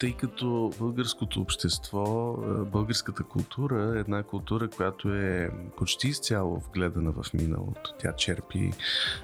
тъй 0.00 0.12
като 0.12 0.72
българското 0.78 1.40
общество, 1.40 2.36
българската 2.72 3.22
култура 3.22 3.92
е 3.96 4.00
една 4.00 4.22
култура, 4.22 4.68
която 4.68 5.14
е 5.14 5.50
почти 5.76 6.08
изцяло 6.08 6.58
вгледана 6.58 7.12
в 7.12 7.34
миналото. 7.34 7.94
Тя 7.98 8.12
черпи 8.12 8.72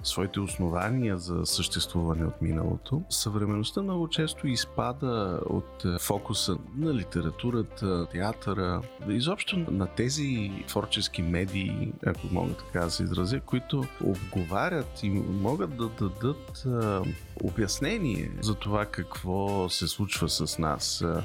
своите 0.02 0.40
основания 0.40 1.18
за 1.18 1.46
съществуване 1.46 2.24
от 2.24 2.42
миналото. 2.42 3.02
Съвременността 3.10 3.82
много 3.82 4.08
често 4.08 4.48
изпада 4.48 5.40
от 5.46 6.00
фокуса 6.00 6.56
на 6.76 6.94
литературата, 6.94 8.06
театъра, 8.12 8.82
изобщо 9.08 9.56
на 9.56 9.86
тези 9.86 10.52
творчески 10.68 11.22
медии, 11.22 11.92
ако 12.06 12.26
мога 12.30 12.54
така 12.54 12.80
да 12.80 12.90
се 12.90 13.02
изразя, 13.02 13.40
които 13.40 13.84
обговарят 14.04 15.02
и 15.02 15.10
могат 15.10 15.76
да 15.76 15.88
дадат 15.88 16.64
обяснение 17.42 18.30
за 18.40 18.54
това 18.54 18.86
какво 18.86 19.68
се 19.68 19.88
случва 19.88 20.28
с 20.28 20.58
нас. 20.58 20.65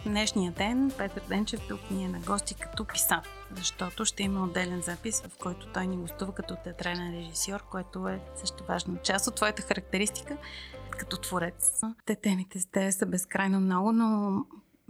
Днешния 0.05 0.51
ден 0.51 0.91
Петър 0.97 1.23
Денчев 1.29 1.59
тук 1.69 1.91
ни 1.91 2.05
е 2.05 2.07
на 2.07 2.19
гости 2.19 2.55
като 2.55 2.85
писател, 2.85 3.31
защото 3.55 4.05
ще 4.05 4.23
има 4.23 4.43
отделен 4.43 4.81
запис, 4.81 5.21
в 5.21 5.37
който 5.37 5.67
той 5.73 5.87
ни 5.87 5.97
гостува 5.97 6.33
като 6.33 6.55
театрален 6.63 7.13
режисьор, 7.13 7.63
което 7.71 8.07
е 8.07 8.21
също 8.35 8.63
важна 8.63 8.97
част 9.03 9.27
от 9.27 9.35
твоята 9.35 9.61
характеристика 9.61 10.37
като 10.89 11.17
творец. 11.17 11.81
Те 12.05 12.15
темите 12.15 12.59
с 12.59 12.65
те 12.65 12.91
са 12.91 13.05
безкрайно 13.05 13.59
много, 13.59 13.91
но 13.91 14.45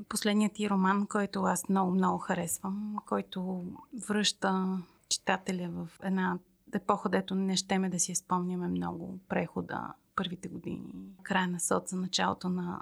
последният 0.10 0.54
ти 0.54 0.70
роман, 0.70 1.08
който 1.08 1.44
аз 1.44 1.70
много-много 1.70 2.18
харесвам, 2.18 2.96
който 3.06 3.64
връща 4.08 4.80
читателя 5.10 5.70
в 5.70 5.90
една 6.04 6.40
епоха, 6.74 7.10
дето 7.10 7.36
не 7.36 7.56
щеме 7.56 7.90
да 7.90 8.00
си 8.00 8.16
спомняме 8.16 8.68
много 8.68 9.20
прехода 9.30 9.94
първите 10.16 10.48
години, 10.48 10.94
края 11.24 11.48
на 11.48 11.60
соца, 11.60 11.96
началото 11.96 12.50
на 12.50 12.82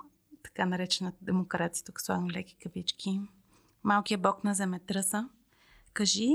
така 0.49 0.65
наречената 0.65 1.17
демокрация, 1.21 1.85
тук 1.85 2.01
слагам 2.01 2.31
леки 2.31 2.55
кавички. 2.63 3.21
Малкия 3.83 4.17
бог 4.17 4.43
на 4.43 4.53
земетръса. 4.53 5.29
Кажи 5.93 6.29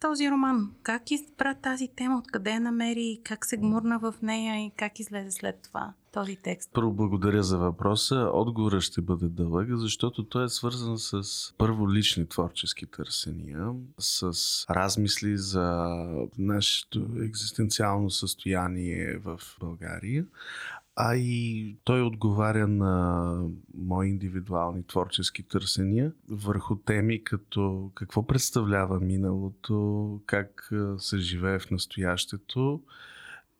този 0.00 0.30
роман, 0.30 0.72
как 0.82 1.10
избра 1.10 1.54
тази 1.54 1.88
тема, 1.88 2.18
откъде 2.18 2.50
я 2.50 2.60
намери, 2.60 3.20
как 3.24 3.46
се 3.46 3.56
гмурна 3.56 3.98
в 3.98 4.14
нея 4.22 4.66
и 4.66 4.70
как 4.76 5.00
излезе 5.00 5.30
след 5.30 5.62
това 5.62 5.92
този 6.12 6.36
текст? 6.36 6.70
Първо 6.72 6.92
благодаря 6.92 7.42
за 7.42 7.58
въпроса. 7.58 8.30
Отговорът 8.32 8.82
ще 8.82 9.00
бъде 9.00 9.28
дълъг, 9.28 9.68
защото 9.70 10.24
той 10.24 10.44
е 10.44 10.48
свързан 10.48 10.98
с 10.98 11.22
първо 11.58 11.92
лични 11.92 12.28
творчески 12.28 12.86
търсения, 12.86 13.72
с 13.98 14.32
размисли 14.70 15.36
за 15.36 15.96
нашето 16.38 17.06
екзистенциално 17.22 18.10
състояние 18.10 19.18
в 19.18 19.40
България, 19.60 20.26
а 21.00 21.16
и 21.16 21.76
той 21.84 22.02
отговаря 22.02 22.66
на 22.66 23.34
мои 23.74 24.08
индивидуални 24.08 24.86
творчески 24.86 25.42
търсения 25.42 26.12
върху 26.28 26.76
теми 26.76 27.24
като 27.24 27.90
какво 27.94 28.26
представлява 28.26 29.00
миналото, 29.00 30.20
как 30.26 30.70
се 30.98 31.18
живее 31.18 31.58
в 31.58 31.70
настоящето, 31.70 32.82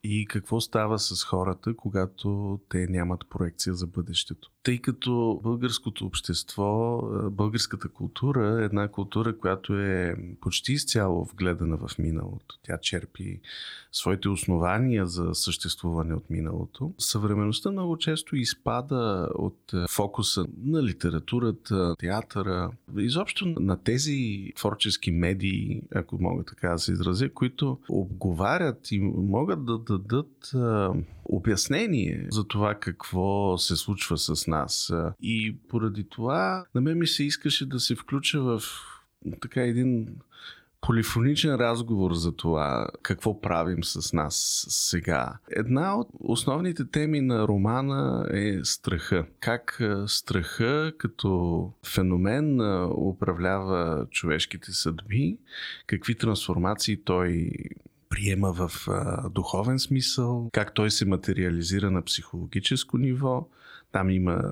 и 0.02 0.26
какво 0.26 0.60
става 0.60 0.98
с 0.98 1.24
хората, 1.24 1.76
когато 1.76 2.60
те 2.68 2.86
нямат 2.86 3.24
проекция 3.30 3.74
за 3.74 3.86
бъдещето. 3.86 4.50
Тъй 4.68 4.78
като 4.78 5.40
българското 5.42 6.06
общество, 6.06 7.02
българската 7.30 7.88
култура 7.88 8.60
е 8.60 8.64
една 8.64 8.88
култура, 8.88 9.38
която 9.38 9.78
е 9.78 10.16
почти 10.40 10.72
изцяло 10.72 11.24
вгледана 11.24 11.76
в 11.76 11.98
миналото. 11.98 12.58
Тя 12.62 12.78
черпи 12.78 13.40
своите 13.92 14.28
основания 14.28 15.06
за 15.06 15.34
съществуване 15.34 16.14
от 16.14 16.30
миналото. 16.30 16.92
Съвременността 16.98 17.70
много 17.70 17.98
често 17.98 18.36
изпада 18.36 19.28
от 19.34 19.72
фокуса 19.90 20.46
на 20.64 20.82
литературата, 20.82 21.94
театъра, 21.98 22.70
изобщо 22.98 23.46
на 23.46 23.76
тези 23.76 24.52
творчески 24.56 25.10
медии, 25.10 25.82
ако 25.94 26.22
мога 26.22 26.44
така 26.44 26.68
да 26.68 26.78
се 26.78 26.92
изразя, 26.92 27.28
които 27.28 27.78
обговарят 27.88 28.92
и 28.92 29.00
могат 29.16 29.64
да 29.64 29.78
дадат 29.78 30.54
а, 30.54 30.92
обяснение 31.28 32.26
за 32.30 32.44
това 32.44 32.74
какво 32.74 33.58
се 33.58 33.76
случва 33.76 34.18
с 34.18 34.46
нас. 34.46 34.92
И 35.20 35.56
поради 35.68 36.08
това 36.08 36.64
на 36.74 36.80
мен 36.80 36.98
ми 36.98 37.06
се 37.06 37.24
искаше 37.24 37.68
да 37.68 37.80
се 37.80 37.94
включа 37.94 38.40
в 38.40 38.62
така 39.40 39.62
един 39.62 40.08
полифоничен 40.80 41.54
разговор 41.54 42.12
за 42.12 42.32
това 42.32 42.88
какво 43.02 43.40
правим 43.40 43.84
с 43.84 44.12
нас 44.12 44.66
сега. 44.68 45.38
Една 45.50 45.96
от 45.96 46.08
основните 46.20 46.90
теми 46.90 47.20
на 47.20 47.48
романа 47.48 48.28
е 48.32 48.58
страха. 48.64 49.26
Как 49.40 49.82
страха 50.06 50.92
като 50.98 51.72
феномен 51.86 52.60
управлява 52.90 54.06
човешките 54.10 54.72
съдби, 54.72 55.38
какви 55.86 56.14
трансформации 56.14 57.04
той 57.04 57.50
приема 58.08 58.52
в 58.52 58.88
а, 58.88 59.28
духовен 59.28 59.78
смисъл, 59.78 60.48
как 60.52 60.74
той 60.74 60.90
се 60.90 61.06
материализира 61.06 61.90
на 61.90 62.02
психологическо 62.02 62.98
ниво. 62.98 63.48
Там 63.92 64.10
има 64.10 64.42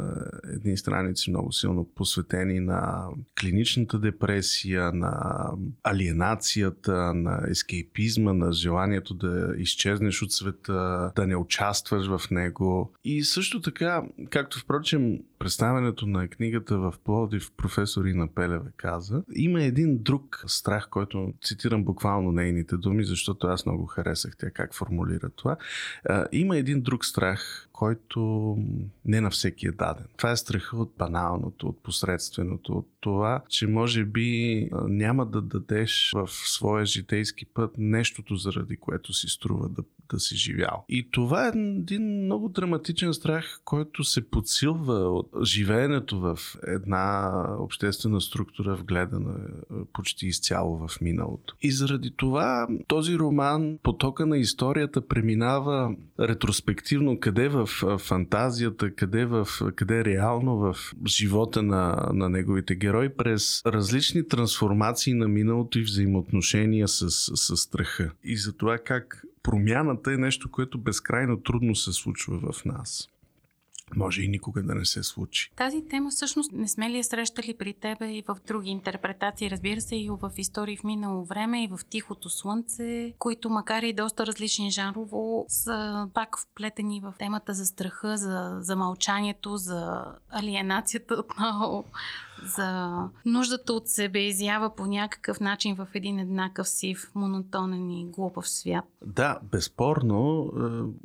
едни 0.54 0.76
страници 0.76 1.30
много 1.30 1.52
силно 1.52 1.88
посветени 1.94 2.60
на 2.60 3.08
клиничната 3.40 3.98
депресия, 3.98 4.92
на 4.92 5.44
алиенацията, 5.82 7.14
на 7.14 7.40
ескейпизма, 7.48 8.32
на 8.32 8.52
желанието 8.52 9.14
да 9.14 9.54
изчезнеш 9.58 10.22
от 10.22 10.32
света, 10.32 11.12
да 11.16 11.26
не 11.26 11.36
участваш 11.36 12.06
в 12.06 12.30
него. 12.30 12.92
И 13.04 13.24
също 13.24 13.60
така, 13.60 14.02
както 14.30 14.58
впрочем 14.58 15.18
представянето 15.38 16.06
на 16.06 16.28
книгата 16.28 16.78
в 16.78 16.94
Плодив 17.04 17.50
професор 17.56 18.04
Ина 18.04 18.28
Пелева 18.34 18.70
каза, 18.76 19.22
има 19.34 19.62
един 19.62 20.02
друг 20.02 20.44
страх, 20.46 20.88
който 20.90 21.32
цитирам 21.44 21.84
буквално 21.84 22.32
нейните 22.32 22.76
думи, 22.76 23.04
защото 23.04 23.46
аз 23.46 23.66
много 23.66 23.86
харесах 23.86 24.36
тя 24.36 24.50
как 24.50 24.74
формулира 24.74 25.30
това. 25.30 25.56
Има 26.32 26.56
един 26.56 26.80
друг 26.80 27.04
страх, 27.04 27.65
който 27.76 28.56
не 29.04 29.20
на 29.20 29.30
всеки 29.30 29.66
е 29.66 29.72
даден. 29.72 30.06
Това 30.16 30.30
е 30.30 30.36
страха 30.36 30.76
от 30.76 30.92
баналното, 30.98 31.66
от 31.66 31.82
посредственото, 31.82 32.72
от 32.72 32.88
това, 33.00 33.42
че 33.48 33.66
може 33.66 34.04
би 34.04 34.68
няма 34.88 35.26
да 35.26 35.42
дадеш 35.42 36.12
в 36.14 36.28
своя 36.28 36.84
житейски 36.86 37.46
път 37.46 37.70
нещото, 37.78 38.36
заради 38.36 38.76
което 38.76 39.12
си 39.12 39.28
струва 39.28 39.68
да, 39.68 39.82
да 40.10 40.20
си 40.20 40.36
живял. 40.36 40.84
И 40.88 41.10
това 41.10 41.46
е 41.46 41.52
един 41.58 42.24
много 42.24 42.48
драматичен 42.48 43.14
страх, 43.14 43.60
който 43.64 44.04
се 44.04 44.30
подсилва 44.30 44.94
от 44.94 45.30
живеенето 45.44 46.20
в 46.20 46.38
една 46.66 47.32
обществена 47.58 48.20
структура, 48.20 48.76
вгледана 48.76 49.34
почти 49.92 50.26
изцяло 50.26 50.88
в 50.88 51.00
миналото. 51.00 51.56
И 51.62 51.70
заради 51.70 52.10
това 52.16 52.68
този 52.88 53.18
роман, 53.18 53.78
потока 53.82 54.26
на 54.26 54.38
историята, 54.38 55.06
преминава 55.08 55.96
ретроспективно 56.20 57.20
къде 57.20 57.48
в 57.48 57.65
фантазията, 57.98 58.94
къде, 58.94 59.24
в, 59.24 59.48
къде 59.76 60.04
реално 60.04 60.56
в 60.56 60.76
живота 61.06 61.62
на, 61.62 62.10
на 62.12 62.28
неговите 62.28 62.74
герои 62.74 63.08
през 63.08 63.62
различни 63.66 64.28
трансформации 64.28 65.14
на 65.14 65.28
миналото 65.28 65.78
и 65.78 65.82
взаимоотношения 65.82 66.88
с, 66.88 67.10
с 67.10 67.56
страха. 67.56 68.10
И 68.24 68.36
за 68.36 68.52
това 68.52 68.78
как 68.78 69.24
промяната 69.42 70.12
е 70.12 70.16
нещо, 70.16 70.50
което 70.50 70.78
безкрайно 70.78 71.40
трудно 71.42 71.74
се 71.74 71.92
случва 71.92 72.52
в 72.52 72.64
нас 72.64 73.08
може 73.96 74.22
и 74.22 74.28
никога 74.28 74.62
да 74.62 74.74
не 74.74 74.84
се 74.84 75.02
случи. 75.02 75.50
Тази 75.56 75.84
тема 75.88 76.10
всъщност 76.10 76.52
не 76.52 76.68
сме 76.68 76.90
ли 76.90 76.96
я 76.96 77.04
срещали 77.04 77.54
при 77.58 77.74
тебе 77.74 78.06
и 78.06 78.22
в 78.28 78.36
други 78.46 78.70
интерпретации, 78.70 79.50
разбира 79.50 79.80
се, 79.80 79.96
и 79.96 80.10
в 80.10 80.30
истории 80.36 80.76
в 80.76 80.84
минало 80.84 81.24
време, 81.24 81.64
и 81.64 81.68
в 81.68 81.80
Тихото 81.90 82.30
слънце, 82.30 83.12
които 83.18 83.50
макар 83.50 83.82
и 83.82 83.92
доста 83.92 84.26
различни 84.26 84.70
жанрово, 84.70 85.44
са 85.48 86.08
пак 86.14 86.38
вплетени 86.38 87.00
в 87.00 87.14
темата 87.18 87.54
за 87.54 87.66
страха, 87.66 88.16
за, 88.16 88.56
за 88.60 88.76
мълчанието, 88.76 89.56
за 89.56 90.04
алиенацията 90.30 91.14
отново, 91.14 91.84
за 92.44 92.98
нуждата 93.26 93.72
от 93.72 93.88
себе 93.88 94.18
изява 94.18 94.74
по 94.74 94.86
някакъв 94.86 95.40
начин 95.40 95.74
в 95.74 95.88
един 95.94 96.18
еднакъв 96.18 96.68
сив, 96.68 97.10
монотонен 97.14 97.90
и 97.90 98.06
глупав 98.10 98.48
свят. 98.48 98.84
Да, 99.06 99.38
безспорно, 99.50 100.52
е, 100.56 100.60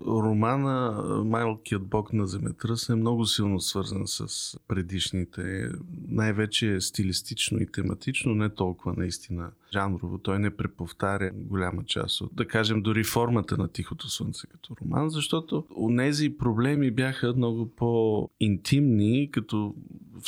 романа 0.06 0.92
Малкият 1.26 1.88
бог 1.88 2.14
на 2.14 2.28
земетръс 2.28 2.90
е 2.90 2.96
много 2.96 3.26
силно 3.26 3.60
свързан 3.60 4.04
с 4.06 4.58
предишните, 4.68 5.70
най-вече 6.08 6.82
стилистично 6.82 7.60
и 7.60 7.72
тематично, 7.72 8.36
не 8.36 8.50
толкова 8.50 8.94
наистина 8.98 9.52
жанрово. 9.74 10.18
Той 10.18 10.40
не 10.40 10.56
преповтаря 10.58 11.32
голяма 11.34 11.84
част 11.84 12.22
от, 12.22 12.36
да 12.36 12.48
кажем, 12.48 12.82
дори 12.82 13.04
формата 13.04 13.58
на 13.58 13.68
Тихото 13.68 14.10
слънце 14.10 14.48
като 14.48 14.76
роман, 14.82 15.10
защото 15.10 15.66
у 15.76 15.90
нези 15.90 16.38
проблеми 16.38 16.92
бяха 16.92 17.34
много 17.34 17.70
по-интимни, 17.76 19.30
като 19.32 19.76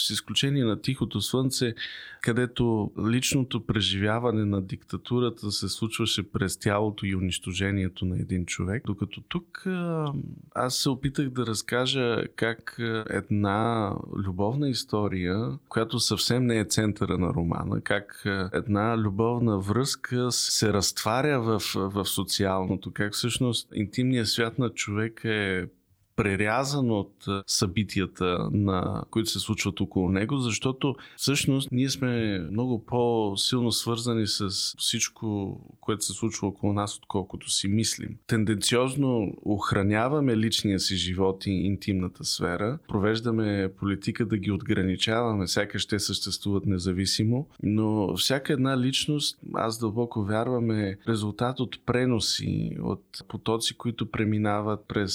с 0.01 0.09
изключение 0.09 0.63
на 0.63 0.81
Тихото 0.81 1.21
слънце, 1.21 1.73
където 2.21 2.91
личното 3.09 3.65
преживяване 3.65 4.45
на 4.45 4.61
диктатурата 4.61 5.51
се 5.51 5.69
случваше 5.69 6.23
през 6.23 6.57
тялото 6.57 7.05
и 7.05 7.15
унищожението 7.15 8.05
на 8.05 8.19
един 8.19 8.45
човек. 8.45 8.83
Докато 8.85 9.21
тук 9.21 9.63
аз 10.55 10.75
се 10.75 10.89
опитах 10.89 11.29
да 11.29 11.45
разкажа 11.45 12.23
как 12.35 12.75
една 13.09 13.91
любовна 14.15 14.69
история, 14.69 15.49
която 15.69 15.99
съвсем 15.99 16.45
не 16.45 16.59
е 16.59 16.65
центъра 16.65 17.17
на 17.17 17.33
романа, 17.33 17.81
как 17.81 18.23
една 18.53 18.97
любовна 18.97 19.59
връзка 19.59 20.31
се 20.31 20.73
разтваря 20.73 21.41
в, 21.41 21.61
в 21.75 22.05
социалното, 22.05 22.91
как 22.91 23.13
всъщност 23.13 23.69
интимният 23.73 24.27
свят 24.27 24.59
на 24.59 24.69
човек 24.69 25.21
е 25.23 25.65
прерязан 26.15 26.91
от 26.91 27.25
събитията, 27.47 28.49
на 28.51 29.03
които 29.11 29.29
се 29.29 29.39
случват 29.39 29.81
около 29.81 30.09
него, 30.09 30.37
защото 30.37 30.95
всъщност 31.17 31.71
ние 31.71 31.89
сме 31.89 32.39
много 32.51 32.85
по-силно 32.85 33.71
свързани 33.71 34.27
с 34.27 34.49
всичко, 34.77 35.59
което 35.79 36.05
се 36.05 36.13
случва 36.13 36.47
около 36.47 36.73
нас, 36.73 36.97
отколкото 36.97 37.49
си 37.49 37.67
мислим. 37.67 38.17
Тенденциозно 38.27 39.33
охраняваме 39.45 40.37
личния 40.37 40.79
си 40.79 40.95
живот 40.95 41.45
и 41.45 41.51
интимната 41.51 42.23
сфера, 42.23 42.79
провеждаме 42.87 43.71
политика 43.79 44.25
да 44.25 44.37
ги 44.37 44.51
отграничаваме, 44.51 45.47
сякаш 45.47 45.85
те 45.85 45.99
съществуват 45.99 46.65
независимо, 46.65 47.47
но 47.63 48.17
всяка 48.17 48.53
една 48.53 48.79
личност, 48.79 49.39
аз 49.53 49.79
дълбоко 49.79 50.23
вярвам, 50.23 50.71
е 50.71 50.97
резултат 51.07 51.59
от 51.59 51.85
преноси, 51.85 52.77
от 52.81 53.03
потоци, 53.27 53.77
които 53.77 54.11
преминават 54.11 54.85
през 54.87 55.13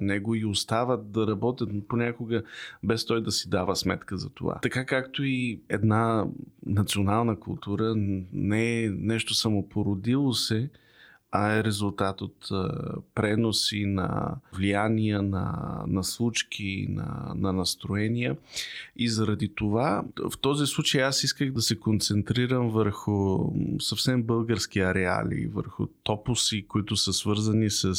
него 0.00 0.23
него 0.24 0.34
и 0.34 0.44
остават 0.44 1.12
да 1.12 1.26
работят 1.26 1.70
понякога 1.88 2.42
без 2.82 3.06
той 3.06 3.22
да 3.22 3.32
си 3.32 3.48
дава 3.48 3.76
сметка 3.76 4.16
за 4.16 4.28
това. 4.28 4.58
Така 4.62 4.84
както 4.86 5.24
и 5.24 5.60
една 5.68 6.26
национална 6.66 7.40
култура 7.40 7.94
не 8.32 8.84
е 8.84 8.90
нещо 8.90 9.34
самопородило 9.34 10.32
се, 10.32 10.70
а 11.36 11.56
е 11.56 11.64
резултат 11.64 12.20
от 12.20 12.48
преноси 13.14 13.84
на 13.86 14.36
влияния, 14.52 15.22
на, 15.22 15.54
на 15.86 16.04
случки, 16.04 16.86
на, 16.90 17.34
на 17.36 17.52
настроения. 17.52 18.36
И 18.96 19.08
заради 19.08 19.48
това, 19.54 20.04
в 20.30 20.38
този 20.38 20.66
случай 20.66 21.02
аз 21.02 21.24
исках 21.24 21.52
да 21.52 21.62
се 21.62 21.76
концентрирам 21.76 22.70
върху 22.70 23.38
съвсем 23.80 24.22
български 24.22 24.80
ареали, 24.80 25.50
върху 25.54 25.86
топоси, 25.86 26.64
които 26.68 26.96
са 26.96 27.12
свързани 27.12 27.70
с 27.70 27.94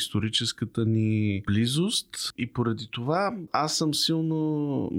историческата 0.00 0.84
ни 0.84 1.42
близост. 1.46 2.32
И 2.38 2.52
поради 2.52 2.88
това 2.90 3.34
аз 3.52 3.76
съм 3.76 3.94
силно 3.94 4.90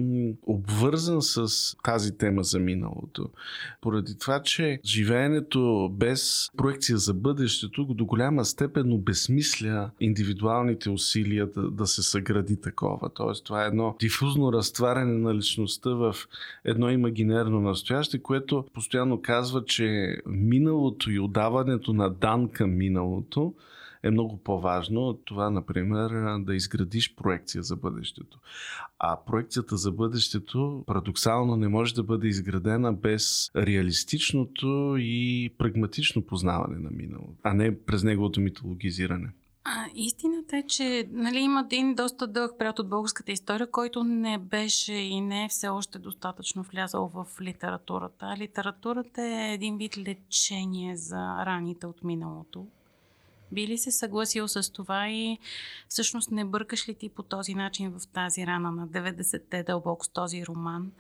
обвързан 0.46 1.22
с 1.22 1.48
тази 1.84 2.18
тема 2.18 2.44
за 2.44 2.60
миналото. 2.60 3.30
Поради 3.82 4.18
това, 4.18 4.42
че 4.42 4.80
живеенето 4.86 5.90
без 5.94 6.50
проекция 6.58 6.98
за 6.98 7.14
бъдеще 7.14 7.45
бъдещето 7.46 7.84
до 7.84 8.06
голяма 8.06 8.46
степен 8.46 8.94
обесмисля 8.94 9.90
индивидуалните 10.00 10.90
усилия 10.90 11.48
да, 11.48 11.72
да 11.72 11.88
се 11.88 12.04
съгради 12.04 12.62
такова. 12.62 13.10
Тоест, 13.10 13.46
това 13.46 13.64
е 13.64 13.68
едно 13.68 13.96
дифузно 14.00 14.54
разтваряне 14.54 15.18
на 15.18 15.36
личността 15.36 15.90
в 15.90 16.16
едно 16.64 16.90
имагинерно 16.90 17.62
настояще, 17.62 18.20
което 18.20 18.66
постоянно 18.74 19.22
казва, 19.22 19.66
че 19.66 20.18
миналото 20.26 21.12
и 21.12 21.20
отдаването 21.20 21.94
на 21.94 22.10
дан 22.10 22.50
към 22.50 22.78
миналото 22.78 23.54
е 24.06 24.12
много 24.12 24.38
по-важно 24.38 25.14
това, 25.14 25.50
например, 25.50 26.38
да 26.40 26.56
изградиш 26.56 27.16
проекция 27.16 27.64
за 27.64 27.76
бъдещето. 27.76 28.40
А 29.00 29.18
проекцията 29.26 29.78
за 29.78 29.92
бъдещето 29.92 30.84
парадоксално 30.88 31.56
не 31.56 31.68
може 31.68 31.96
да 31.96 32.04
бъде 32.04 32.28
изградена 32.28 32.94
без 32.94 33.52
реалистичното 33.56 34.96
и 35.00 35.54
прагматично 35.58 36.22
познаване 36.22 36.80
на 36.80 36.90
миналото, 36.92 37.34
а 37.44 37.54
не 37.54 37.80
през 37.80 38.04
неговото 38.04 38.42
митологизиране. 38.42 39.30
А, 39.68 39.86
истината 39.96 40.58
е, 40.58 40.64
че 40.64 41.08
нали, 41.12 41.40
има 41.40 41.62
един 41.66 41.96
доста 41.96 42.28
дълъг 42.28 42.52
период 42.60 42.80
от 42.80 42.90
българската 42.90 43.32
история, 43.32 43.72
който 43.72 44.04
не 44.04 44.38
беше 44.38 44.94
и 44.94 45.22
не 45.22 45.46
е 45.46 45.50
все 45.50 45.68
още 45.68 46.00
достатъчно 46.00 46.64
влязал 46.64 47.08
в 47.08 47.42
литературата. 47.42 48.36
Литературата 48.38 49.22
е 49.22 49.54
един 49.54 49.78
вид 49.78 49.98
лечение 49.98 50.98
за 50.98 51.46
раните 51.46 51.88
от 51.88 52.04
миналото. 52.04 52.68
Би 53.52 53.68
ли 53.68 53.78
се 53.78 53.92
съгласил 53.92 54.48
с 54.48 54.74
това 54.74 55.10
и 55.10 55.38
всъщност 55.90 56.32
не 56.32 56.46
бъркаш 56.46 56.90
ли 56.90 56.96
ти 56.96 57.10
по 57.10 57.24
този 57.24 57.56
начин 57.56 57.92
в 58.00 58.08
тази 58.08 58.48
рана 58.48 58.72
на 58.72 58.88
90-те 58.88 59.64
дълбоко 59.64 60.06
с 60.06 60.10
този 60.10 60.46
роман? 60.46 60.92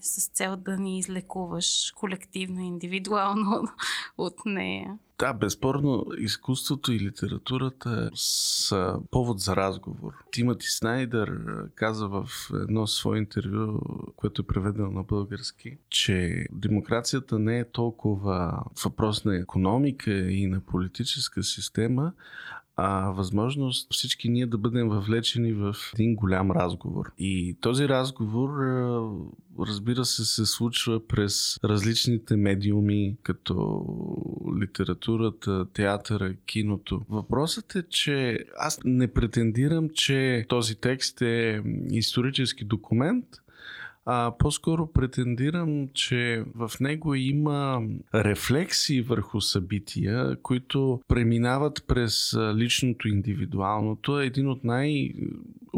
с 0.00 0.28
цел 0.28 0.56
да 0.56 0.76
ни 0.76 0.98
излекуваш 0.98 1.92
колективно, 1.96 2.60
индивидуално 2.60 3.68
от 4.18 4.36
нея. 4.46 4.98
Да, 5.18 5.32
безспорно, 5.32 6.06
изкуството 6.18 6.92
и 6.92 7.00
литературата 7.00 8.10
са 8.14 8.98
повод 9.10 9.40
за 9.40 9.56
разговор. 9.56 10.12
Тимати 10.32 10.66
Снайдер 10.66 11.40
каза 11.74 12.08
в 12.08 12.28
едно 12.54 12.86
свое 12.86 13.18
интервю, 13.18 13.80
което 14.16 14.42
е 14.42 14.46
преведено 14.46 14.90
на 14.90 15.02
български, 15.02 15.78
че 15.90 16.46
демокрацията 16.52 17.38
не 17.38 17.58
е 17.58 17.70
толкова 17.70 18.64
въпрос 18.84 19.24
на 19.24 19.36
економика 19.36 20.12
и 20.12 20.46
на 20.46 20.60
политическа 20.60 21.42
система, 21.42 22.12
а 22.80 23.10
възможност 23.10 23.94
всички 23.94 24.28
ние 24.28 24.46
да 24.46 24.58
бъдем 24.58 24.88
въвлечени 24.88 25.52
в 25.52 25.74
един 25.94 26.14
голям 26.14 26.50
разговор. 26.50 27.12
И 27.18 27.56
този 27.60 27.88
разговор, 27.88 28.48
разбира 29.58 30.04
се, 30.04 30.24
се 30.24 30.46
случва 30.46 31.06
през 31.06 31.58
различните 31.64 32.36
медиуми, 32.36 33.16
като 33.22 33.84
литературата, 34.60 35.66
театъра, 35.72 36.34
киното. 36.46 37.02
Въпросът 37.08 37.74
е, 37.74 37.82
че 37.88 38.38
аз 38.58 38.80
не 38.84 39.08
претендирам, 39.12 39.88
че 39.94 40.44
този 40.48 40.74
текст 40.74 41.22
е 41.22 41.62
исторически 41.90 42.64
документ, 42.64 43.24
а 44.10 44.32
по-скоро 44.38 44.86
претендирам, 44.86 45.88
че 45.94 46.44
в 46.54 46.70
него 46.80 47.14
има 47.14 47.82
рефлексии 48.14 49.02
върху 49.02 49.40
събития, 49.40 50.36
които 50.42 51.00
преминават 51.08 51.84
през 51.86 52.36
личното 52.54 53.08
индивидуалното. 53.08 54.20
Един 54.20 54.48
от 54.48 54.64
най- 54.64 55.12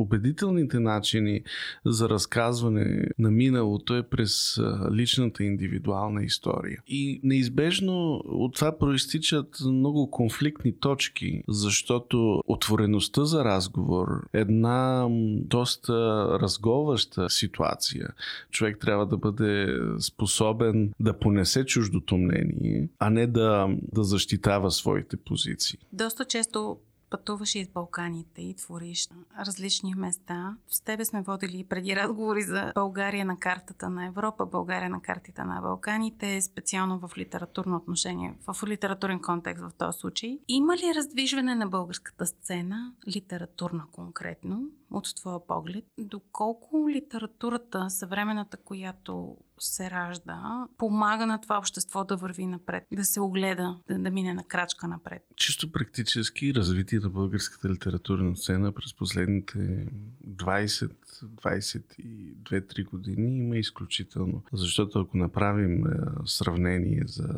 убедителните 0.01 0.79
начини 0.79 1.43
за 1.87 2.09
разказване 2.09 3.07
на 3.19 3.31
миналото 3.31 3.97
е 3.97 4.03
през 4.03 4.61
личната 4.93 5.45
индивидуална 5.45 6.25
история. 6.25 6.83
И 6.87 7.21
неизбежно 7.23 8.23
от 8.25 8.55
това 8.55 8.79
проистичат 8.79 9.61
много 9.67 10.11
конфликтни 10.11 10.73
точки, 10.79 11.43
защото 11.49 12.43
отвореността 12.47 13.25
за 13.25 13.45
разговор 13.45 14.07
е 14.33 14.41
една 14.41 15.07
доста 15.51 15.93
разговаща 16.41 17.31
ситуация. 17.31 18.09
Човек 18.51 18.79
трябва 18.81 19.07
да 19.07 19.17
бъде 19.17 19.79
способен 20.01 20.93
да 21.01 21.19
понесе 21.19 21.65
чуждото 21.65 22.17
мнение, 22.17 22.89
а 22.99 23.11
не 23.11 23.27
да, 23.27 23.69
да 23.93 24.05
защитава 24.05 24.71
своите 24.71 25.17
позиции. 25.17 25.79
Доста 25.93 26.25
често 26.25 26.77
пътуваш 27.11 27.55
из 27.55 27.69
Балканите 27.69 28.43
и 28.43 28.57
твориш 28.57 29.09
различни 29.39 29.95
места. 29.95 30.57
С 30.69 30.81
тебе 30.81 31.05
сме 31.05 31.23
водили 31.23 31.65
преди 31.65 31.97
разговори 31.97 32.43
за 32.43 32.73
България 32.75 33.25
на 33.25 33.39
картата 33.39 33.91
на 33.91 34.07
Европа, 34.07 34.47
България 34.47 34.91
на 34.91 35.03
картите 35.03 35.45
на 35.45 35.61
Балканите, 35.61 36.41
специално 36.41 36.99
в 36.99 37.11
литературно 37.19 37.77
отношение, 37.77 38.35
в 38.47 38.67
литературен 38.67 39.21
контекст 39.21 39.65
в 39.65 39.73
този 39.79 39.99
случай. 39.99 40.39
Има 40.49 40.77
ли 40.77 40.93
раздвижване 40.97 41.55
на 41.55 41.67
българската 41.67 42.27
сцена, 42.27 42.93
литературна 43.09 43.85
конкретно, 43.93 44.69
от 44.91 45.15
твоя 45.17 45.47
поглед? 45.47 45.85
Доколко 45.99 46.91
литературата, 46.91 47.91
съвременната, 47.91 48.57
която 48.57 49.37
се 49.59 49.91
ражда, 49.91 50.67
помага 50.79 51.27
на 51.27 51.41
това 51.41 51.59
общество 51.59 52.05
да 52.05 52.17
върви 52.17 52.47
напред, 52.47 52.85
да 52.93 53.05
се 53.05 53.21
огледа, 53.21 53.79
да, 53.89 53.99
да 53.99 54.11
мине 54.11 54.35
на 54.35 54.45
крачка 54.45 54.89
напред. 54.89 55.23
Чисто 55.37 55.73
практически 55.73 56.55
развитие 56.55 56.99
на 56.99 57.09
българската 57.09 57.69
литературна 57.69 58.37
сцена 58.37 58.73
през 58.73 58.95
последните 58.95 59.87
20 60.29 60.91
22-3 61.27 62.85
години 62.85 63.39
има 63.39 63.57
изключително. 63.57 64.43
Защото 64.53 65.01
ако 65.01 65.17
направим 65.17 65.87
е, 65.87 65.91
сравнение 66.25 67.03
за, 67.07 67.29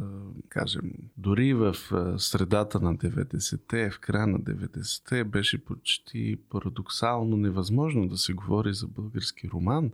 кажем, 0.49 0.93
дори 1.17 1.55
в 1.55 1.77
е, 1.93 2.19
средата 2.19 2.81
на 2.81 2.97
90-те, 2.97 3.91
в 3.91 4.01
края 4.01 4.27
на 4.27 4.41
90-те 4.41 5.25
беше 5.25 5.65
почти 5.65 6.37
парадоксално 6.51 7.37
невъзможно 7.37 8.09
да 8.09 8.17
се 8.17 8.33
говори 8.33 8.75
за 8.75 8.87
български 8.87 9.51
роман, 9.55 9.91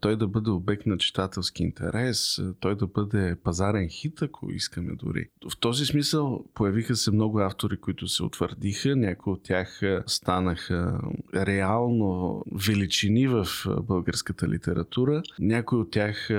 той 0.00 0.16
да 0.16 0.26
бъде 0.26 0.50
обект 0.50 0.86
на 0.86 0.98
читателски 0.98 1.62
интерес, 1.62 2.38
е, 2.38 2.52
той 2.60 2.76
да 2.76 2.86
бъде 2.86 3.36
пазарен 3.44 3.88
хит, 3.88 4.22
ако 4.22 4.50
искаме 4.50 4.94
дори. 4.94 5.28
В 5.50 5.56
този 5.60 5.86
смисъл 5.86 6.44
появиха 6.54 6.96
се 6.96 7.10
много 7.10 7.38
автори, 7.40 7.76
които 7.76 8.08
се 8.08 8.22
утвърдиха, 8.22 8.96
някои 8.96 9.32
от 9.32 9.42
тях 9.42 9.80
станаха 10.06 11.00
реално 11.34 12.42
величини 12.52 13.25
в 13.26 13.46
българската 13.82 14.48
литература. 14.48 15.22
Някои 15.38 15.78
от 15.78 15.90
тях 15.90 16.30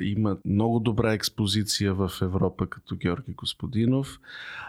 имат 0.00 0.40
много 0.44 0.80
добра 0.80 1.12
експозиция 1.12 1.94
в 1.94 2.12
Европа, 2.22 2.66
като 2.66 2.96
Георги 2.96 3.32
Господинов. 3.32 4.20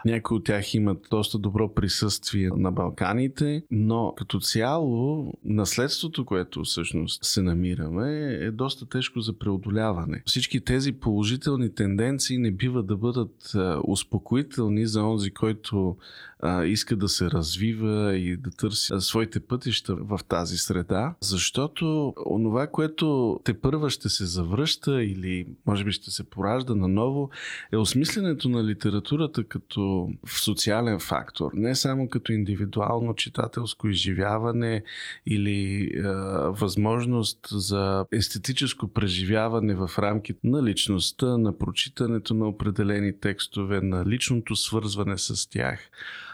Някои 0.05 0.37
от 0.37 0.43
тях 0.43 0.73
имат 0.73 1.07
доста 1.11 1.37
добро 1.37 1.73
присъствие 1.73 2.49
на 2.55 2.71
Балканите, 2.71 3.63
но 3.71 4.13
като 4.17 4.39
цяло 4.39 5.33
наследството, 5.45 6.25
което 6.25 6.63
всъщност 6.63 7.23
се 7.23 7.41
намираме, 7.41 8.33
е 8.33 8.51
доста 8.51 8.85
тежко 8.85 9.19
за 9.19 9.33
преодоляване. 9.33 10.23
Всички 10.25 10.61
тези 10.61 10.91
положителни 10.91 11.75
тенденции 11.75 12.37
не 12.37 12.51
бива 12.51 12.83
да 12.83 12.97
бъдат 12.97 13.53
успокоителни 13.87 14.87
за 14.87 15.03
онзи, 15.03 15.31
който 15.31 15.97
а, 16.39 16.65
иска 16.65 16.95
да 16.95 17.09
се 17.09 17.31
развива 17.31 18.17
и 18.17 18.37
да 18.37 18.51
търси 18.51 18.93
своите 18.99 19.39
пътища 19.39 19.95
в 19.95 20.19
тази 20.27 20.57
среда, 20.57 21.15
защото 21.21 22.13
онова, 22.25 22.67
което 22.67 23.39
те 23.43 23.61
първа 23.61 23.89
ще 23.89 24.09
се 24.09 24.25
завръща 24.25 25.03
или 25.03 25.47
може 25.65 25.83
би 25.83 25.91
ще 25.91 26.11
се 26.11 26.29
поражда 26.29 26.75
наново, 26.75 27.29
е 27.71 27.77
осмисленето 27.77 28.49
на 28.49 28.63
литературата 28.63 29.43
като 29.43 30.09
социален 30.27 30.99
фактор, 30.99 31.51
не 31.53 31.75
само 31.75 32.09
като 32.09 32.31
индивидуално 32.31 33.15
читателско 33.15 33.87
изживяване 33.87 34.83
или 35.25 35.91
а, 35.97 36.09
възможност 36.49 37.47
за 37.51 38.05
естетическо 38.11 38.87
преживяване 38.87 39.75
в 39.75 39.91
рамките 39.99 40.39
на 40.43 40.63
личността, 40.63 41.37
на 41.37 41.57
прочитането 41.57 42.33
на 42.33 42.47
определени 42.47 43.19
текстове, 43.19 43.81
на 43.81 44.05
личното 44.05 44.55
свързване 44.55 45.17
с 45.17 45.49
тях. 45.49 45.79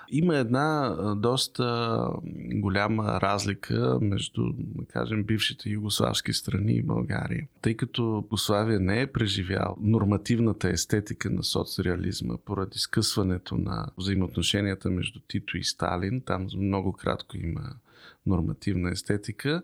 Има 0.10 0.38
една 0.38 0.96
доста 1.18 2.08
голяма 2.54 3.22
разлика 3.22 3.98
между, 4.02 4.54
да 4.58 4.86
кажем, 4.86 5.24
бившите 5.24 5.70
югославски 5.70 6.34
страни 6.34 6.74
и 6.74 6.84
България. 6.84 7.48
Тъй 7.62 7.74
като 7.74 8.04
Югославия 8.04 8.80
не 8.80 9.02
е 9.02 9.08
преживял 9.08 9.78
нормативната 9.82 10.70
естетика 10.70 11.30
на 11.30 11.44
соцреализма 11.44 12.38
поради 12.46 12.80
скъсването 12.80 13.56
на 13.56 13.88
взаимоотношенията 13.98 14.90
между 14.90 15.20
Тито 15.28 15.58
и 15.58 15.64
Сталин, 15.64 16.22
там 16.26 16.48
много 16.58 16.94
кратко 16.94 17.38
има 17.38 17.62
нормативна 18.26 18.92
естетика, 18.92 19.62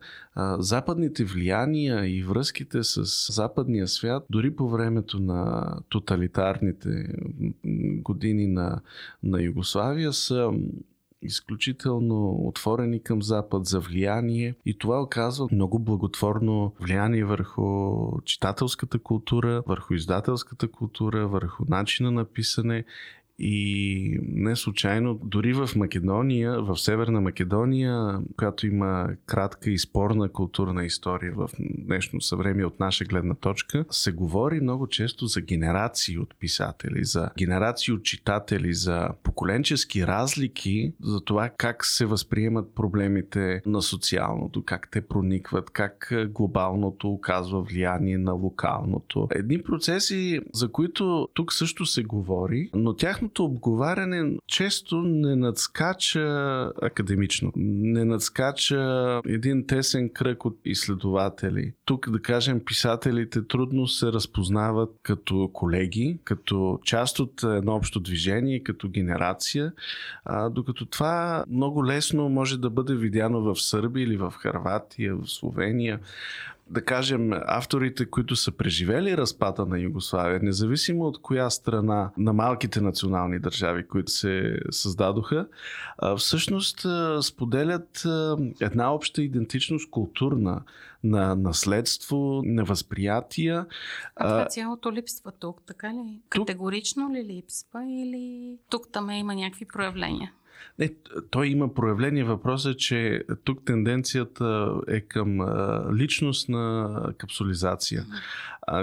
западните 0.60 1.24
влияния 1.26 2.18
и 2.18 2.24
връзките 2.24 2.84
с 2.84 3.04
западния 3.34 3.88
свят, 3.88 4.24
дори 4.30 4.56
по 4.56 4.70
времето 4.70 5.20
на 5.20 5.72
тоталитарните 5.90 7.08
години 8.02 8.48
на, 8.48 8.82
на 9.24 9.42
Югославия, 9.42 10.14
са 10.14 10.52
изключително 11.22 12.48
отворени 12.48 13.04
към 13.04 13.22
Запад 13.22 13.66
за 13.66 13.80
влияние. 13.80 14.56
И 14.66 14.78
това 14.78 15.02
оказва 15.02 15.48
много 15.52 15.80
благотворно 15.80 16.74
влияние 16.80 17.26
върху 17.26 18.22
читателската 18.26 19.00
култура, 19.00 19.64
върху 19.68 19.94
издателската 19.94 20.68
култура, 20.68 21.28
върху 21.28 21.64
начина 21.68 22.12
на 22.12 22.26
писане 22.26 22.86
и 23.44 24.20
не 24.28 24.56
случайно, 24.56 25.20
дори 25.24 25.54
в 25.54 25.70
Македония, 25.76 26.62
в 26.62 26.78
Северна 26.78 27.22
Македония, 27.22 28.20
която 28.38 28.68
има 28.68 29.10
кратка 29.26 29.72
и 29.72 29.78
спорна 29.78 30.30
културна 30.30 30.86
история 30.86 31.34
в 31.38 31.50
днешно 31.60 32.22
съвремие 32.22 32.66
от 32.66 32.80
наша 32.80 33.06
гледна 33.06 33.36
точка, 33.36 33.86
се 33.90 34.12
говори 34.12 34.60
много 34.62 34.88
често 34.88 35.26
за 35.26 35.42
генерации 35.42 36.18
от 36.18 36.36
писатели, 36.40 37.06
за 37.06 37.30
генерации 37.38 37.94
от 37.94 38.04
читатели, 38.04 38.74
за 38.74 39.10
поколенчески 39.24 40.08
разлики, 40.08 40.94
за 41.04 41.22
това 41.22 41.50
как 41.50 41.86
се 41.86 42.06
възприемат 42.06 42.76
проблемите 42.76 43.62
на 43.66 43.82
социалното, 43.82 44.64
как 44.64 44.92
те 44.92 45.02
проникват, 45.02 45.70
как 45.70 46.14
глобалното 46.30 47.10
оказва 47.10 47.62
влияние 47.62 48.18
на 48.18 48.34
локалното. 48.34 49.28
Едни 49.32 49.62
процеси, 49.62 50.40
за 50.54 50.72
които 50.72 51.30
тук 51.34 51.54
също 51.54 51.86
се 51.86 52.04
говори, 52.04 52.70
но 52.74 52.96
тяхното 52.96 53.31
тяхното 53.32 53.46
обговаряне 53.46 54.38
често 54.48 55.02
не 55.02 55.36
надскача 55.36 56.20
академично. 56.82 57.52
Не 57.56 58.06
надскача 58.06 59.22
един 59.26 59.68
тесен 59.68 60.10
кръг 60.14 60.46
от 60.46 60.60
изследователи. 60.66 61.74
Тук, 61.86 62.10
да 62.10 62.22
кажем, 62.22 62.62
писателите 62.66 63.48
трудно 63.48 63.88
се 63.88 64.06
разпознават 64.06 64.90
като 65.04 65.50
колеги, 65.54 66.20
като 66.24 66.80
част 66.84 67.20
от 67.20 67.44
едно 67.44 67.76
общо 67.76 68.00
движение, 68.00 68.64
като 68.64 68.90
генерация, 68.90 69.72
а, 70.26 70.50
докато 70.50 70.86
това 70.86 71.46
много 71.50 71.86
лесно 71.86 72.30
може 72.30 72.58
да 72.58 72.70
бъде 72.70 72.96
видяно 72.96 73.42
в 73.42 73.62
Сърбия 73.62 74.04
или 74.04 74.18
в 74.18 74.34
Харватия, 74.38 75.16
в 75.16 75.28
Словения 75.28 76.00
да 76.72 76.86
кажем, 76.86 77.32
авторите, 77.34 78.06
които 78.06 78.36
са 78.36 78.52
преживели 78.52 79.18
разпада 79.18 79.66
на 79.66 79.80
Югославия, 79.80 80.40
независимо 80.44 81.04
от 81.04 81.22
коя 81.22 81.50
страна 81.50 82.12
на 82.18 82.34
малките 82.34 82.82
национални 82.82 83.40
държави, 83.40 83.88
които 83.88 84.12
се 84.12 84.60
създадоха, 84.70 85.48
всъщност 86.18 86.86
споделят 87.22 88.04
една 88.62 88.94
обща 88.94 89.22
идентичност 89.22 89.90
културна 89.90 90.62
на 91.04 91.36
наследство, 91.36 92.42
на 92.46 92.64
възприятия. 92.64 93.66
А 94.16 94.28
това 94.28 94.46
цялото 94.46 94.92
липсва 94.92 95.32
тук, 95.32 95.62
така 95.66 95.94
ли? 95.94 96.20
Категорично 96.30 97.14
ли 97.14 97.24
липсва 97.24 97.84
или 97.86 98.58
тук 98.70 98.88
там 98.92 99.10
има 99.10 99.36
някакви 99.36 99.66
проявления? 99.66 100.32
Не, 100.80 100.94
той 101.30 101.48
има 101.48 101.74
проявление. 101.74 102.24
Въпросът 102.24 102.74
е, 102.74 102.78
че 102.78 103.24
тук 103.44 103.66
тенденцията 103.66 104.76
е 104.88 105.02
към 105.02 105.40
личностна 105.96 107.14
капсулизация, 107.18 108.06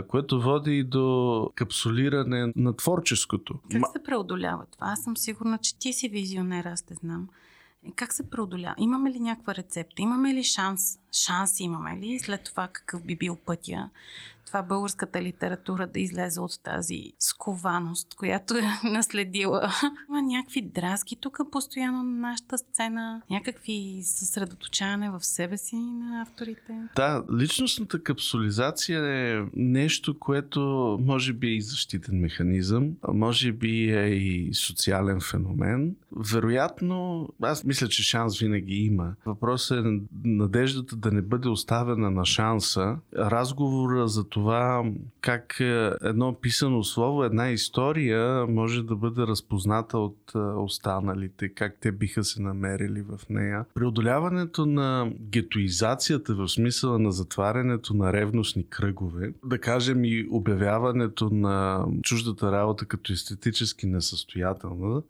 което 0.08 0.40
води 0.40 0.82
до 0.82 1.50
капсулиране 1.54 2.52
на 2.56 2.76
творческото. 2.76 3.54
Как 3.72 3.82
се 3.92 4.02
преодолява 4.02 4.64
това? 4.72 4.86
Аз 4.86 5.02
съм 5.02 5.16
сигурна, 5.16 5.58
че 5.58 5.78
ти 5.78 5.92
си 5.92 6.08
визионер, 6.08 6.64
аз 6.64 6.82
те 6.82 6.94
знам. 6.94 7.28
Е, 7.86 7.90
как 7.96 8.12
се 8.12 8.30
преодолява? 8.30 8.74
Имаме 8.78 9.10
ли 9.10 9.20
някаква 9.20 9.54
рецепта? 9.54 10.02
Имаме 10.02 10.34
ли 10.34 10.44
шанс? 10.44 10.98
Шанс 11.12 11.60
имаме 11.60 11.96
ли? 11.96 12.18
След 12.18 12.44
това 12.44 12.68
какъв 12.68 13.04
би 13.04 13.16
бил 13.16 13.36
пътя? 13.36 13.90
Това 14.48 14.62
българската 14.62 15.22
литература 15.22 15.86
да 15.86 16.00
излезе 16.00 16.40
от 16.40 16.62
тази 16.62 17.12
скованост, 17.18 18.14
която 18.14 18.54
е 18.54 18.62
наследила. 18.84 19.72
Има 20.08 20.22
някакви 20.22 20.62
дразги 20.62 21.16
тук 21.16 21.40
постоянно 21.52 22.02
на 22.02 22.28
нашата 22.28 22.58
сцена, 22.58 23.22
някакви 23.30 24.00
съсредоточаване 24.04 25.10
в 25.10 25.24
себе 25.24 25.56
си 25.56 25.76
на 25.76 26.22
авторите. 26.22 26.82
Да, 26.96 27.24
личностната 27.38 28.02
капсулизация 28.02 29.04
е 29.04 29.44
нещо, 29.54 30.18
което 30.18 30.60
може 31.00 31.32
би 31.32 31.46
е 31.46 31.54
и 31.54 31.62
защитен 31.62 32.20
механизъм, 32.20 32.90
може 33.08 33.52
би 33.52 33.90
е 33.92 34.06
и 34.06 34.54
социален 34.54 35.20
феномен. 35.20 35.96
Вероятно, 36.32 37.28
аз 37.42 37.64
мисля, 37.64 37.88
че 37.88 38.02
шанс 38.02 38.38
винаги 38.38 38.74
има. 38.74 39.14
Въпросът 39.26 39.86
е 39.86 40.00
надеждата 40.24 40.96
да 40.96 41.12
не 41.12 41.22
бъде 41.22 41.48
оставена 41.48 42.10
на 42.10 42.24
шанса. 42.24 42.96
Разговора 43.16 44.08
за 44.08 44.24
това 44.24 44.37
това 44.38 44.84
как 45.20 45.60
е, 45.60 45.90
едно 46.02 46.34
писано 46.34 46.84
слово, 46.84 47.24
една 47.24 47.50
история 47.50 48.46
може 48.46 48.82
да 48.82 48.96
бъде 48.96 49.22
разпозната 49.22 49.98
от 49.98 50.18
е, 50.34 50.38
останалите, 50.38 51.48
как 51.48 51.76
те 51.80 51.92
биха 51.92 52.24
се 52.24 52.42
намерили 52.42 53.02
в 53.02 53.20
нея. 53.30 53.64
Преодоляването 53.74 54.66
на 54.66 55.10
гетоизацията 55.20 56.34
в 56.34 56.48
смисъла 56.48 56.98
на 56.98 57.12
затварянето 57.12 57.94
на 57.94 58.12
ревностни 58.12 58.66
кръгове, 58.68 59.32
да 59.44 59.58
кажем 59.58 60.04
и 60.04 60.28
обявяването 60.30 61.30
на 61.30 61.86
чуждата 62.02 62.52
работа 62.52 62.86
като 62.86 63.12
естетически 63.12 63.86
несъстоятелна, 63.86 65.02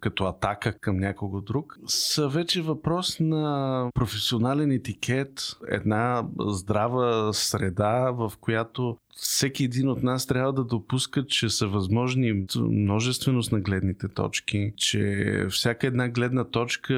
като 0.00 0.24
атака 0.24 0.72
към 0.72 0.96
някого 0.96 1.40
друг, 1.40 1.78
са 1.86 2.28
вече 2.28 2.62
въпрос 2.62 3.20
на 3.20 3.90
професионален 3.94 4.70
етикет, 4.70 5.56
една 5.68 6.24
здрава 6.38 7.32
среда, 7.32 8.10
в 8.10 8.32
която 8.40 8.75
която 8.76 8.98
всеки 9.16 9.64
един 9.64 9.88
от 9.88 10.02
нас 10.02 10.26
трябва 10.26 10.52
да 10.52 10.64
допуска, 10.64 11.26
че 11.26 11.48
са 11.48 11.66
възможни 11.66 12.46
множественост 12.56 13.52
на 13.52 13.60
гледните 13.60 14.08
точки, 14.08 14.72
че 14.76 15.46
всяка 15.50 15.86
една 15.86 16.08
гледна 16.08 16.44
точка 16.44 16.94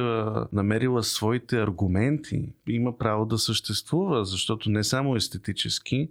намерила 0.53 1.03
своите 1.03 1.61
аргументи, 1.61 2.49
има 2.69 2.99
право 2.99 3.27
да 3.27 3.39
съществува, 3.39 4.25
защото 4.25 4.71
не 4.71 4.85
само 4.85 5.17
естетически, 5.17 6.09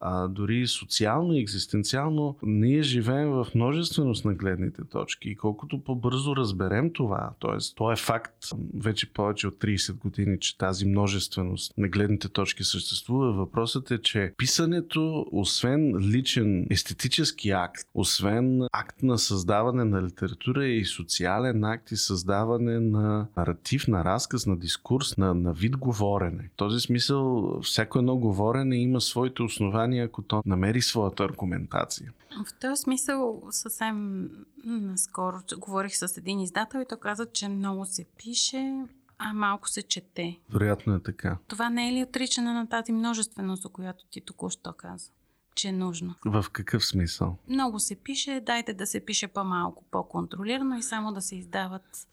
а, 0.00 0.28
дори 0.28 0.66
социално 0.66 1.34
и 1.34 1.40
екзистенциално, 1.40 2.38
ние 2.42 2.82
живеем 2.82 3.28
в 3.28 3.46
множественост 3.54 4.24
на 4.24 4.34
гледните 4.34 4.82
точки 4.84 5.28
и 5.28 5.36
колкото 5.36 5.84
по-бързо 5.84 6.36
разберем 6.36 6.92
това, 6.92 7.30
т.е. 7.40 7.74
то 7.76 7.92
е 7.92 7.96
факт 7.96 8.34
вече 8.74 9.12
повече 9.12 9.48
от 9.48 9.54
30 9.54 9.98
години, 9.98 10.40
че 10.40 10.58
тази 10.58 10.86
множественост 10.86 11.72
на 11.78 11.88
гледните 11.88 12.28
точки 12.28 12.64
съществува. 12.64 13.32
Въпросът 13.32 13.90
е, 13.90 13.98
че 14.02 14.32
писането, 14.36 15.26
освен 15.32 15.98
личен 15.98 16.66
естетически 16.70 17.50
акт, 17.50 17.86
освен 17.94 18.62
акт 18.72 19.02
на 19.02 19.18
създаване 19.18 19.84
на 19.84 20.02
литература 20.02 20.64
е 20.64 20.68
и 20.68 20.84
социален 20.84 21.64
акт 21.64 21.90
и 21.90 21.96
създаване 21.96 22.80
на 22.80 23.26
наратив, 23.36 23.88
на 23.88 24.04
разказ, 24.04 24.46
на 24.46 24.56
дискурс, 24.56 25.16
на, 25.16 25.34
на 25.34 25.52
вид 25.52 25.76
говорене. 25.76 26.50
В 26.52 26.56
този 26.56 26.80
смисъл, 26.80 27.52
всяко 27.62 27.98
едно 27.98 28.16
говорене 28.16 28.76
има 28.76 29.00
своите 29.00 29.42
основания, 29.42 29.85
ако 29.94 30.22
то 30.22 30.42
намери 30.46 30.82
своята 30.82 31.24
аргументация. 31.24 32.12
В 32.46 32.60
този 32.60 32.82
смисъл 32.82 33.42
съвсем 33.50 34.30
наскоро 34.64 35.36
говорих 35.58 35.96
с 35.96 36.16
един 36.16 36.40
издател 36.40 36.78
и 36.78 36.86
той 36.88 36.98
каза, 36.98 37.26
че 37.26 37.48
много 37.48 37.84
се 37.84 38.04
пише, 38.04 38.84
а 39.18 39.32
малко 39.32 39.68
се 39.68 39.82
чете. 39.82 40.38
Вероятно 40.50 40.94
е 40.94 41.02
така. 41.02 41.38
Това 41.48 41.70
не 41.70 41.88
е 41.88 41.92
ли 41.92 42.02
отричане 42.02 42.52
на 42.52 42.68
тази 42.68 42.92
множественост, 42.92 43.62
за 43.62 43.68
която 43.68 44.04
ти 44.10 44.20
току-що 44.20 44.72
каза? 44.72 45.10
че 45.56 45.68
е 45.68 45.72
нужно. 45.72 46.14
В 46.24 46.46
какъв 46.52 46.84
смисъл? 46.84 47.36
Много 47.48 47.78
се 47.78 47.96
пише, 47.96 48.42
дайте 48.46 48.74
да 48.74 48.86
се 48.86 49.04
пише 49.04 49.28
по-малко, 49.28 49.84
по-контролирано 49.90 50.76
и 50.76 50.82
само 50.82 51.12
да 51.12 51.22
се 51.22 51.36
издават 51.36 52.08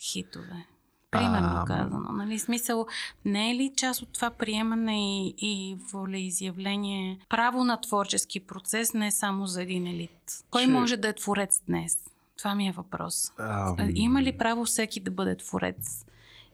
хитове. 0.00 0.66
Примерно 1.10 1.60
а... 1.62 1.64
казано. 1.64 2.12
Нали? 2.12 2.38
Смисъл, 2.38 2.86
не 3.24 3.50
е 3.50 3.54
ли 3.54 3.72
част 3.76 4.02
от 4.02 4.08
това 4.12 4.30
приемане 4.30 5.26
и, 5.26 5.34
и 5.38 5.76
волеизявление 5.92 7.18
право 7.28 7.64
на 7.64 7.80
творчески 7.80 8.40
процес 8.40 8.94
не 8.94 9.06
е 9.06 9.10
само 9.10 9.46
за 9.46 9.62
един 9.62 9.86
елит? 9.86 10.44
Кой 10.50 10.64
че... 10.64 10.70
може 10.70 10.96
да 10.96 11.08
е 11.08 11.12
творец 11.12 11.62
днес? 11.66 11.98
Това 12.38 12.54
ми 12.54 12.68
е 12.68 12.72
въпрос. 12.72 13.32
А... 13.38 13.76
Има 13.94 14.22
ли 14.22 14.38
право 14.38 14.64
всеки 14.64 15.00
да 15.00 15.10
бъде 15.10 15.36
творец? 15.36 16.04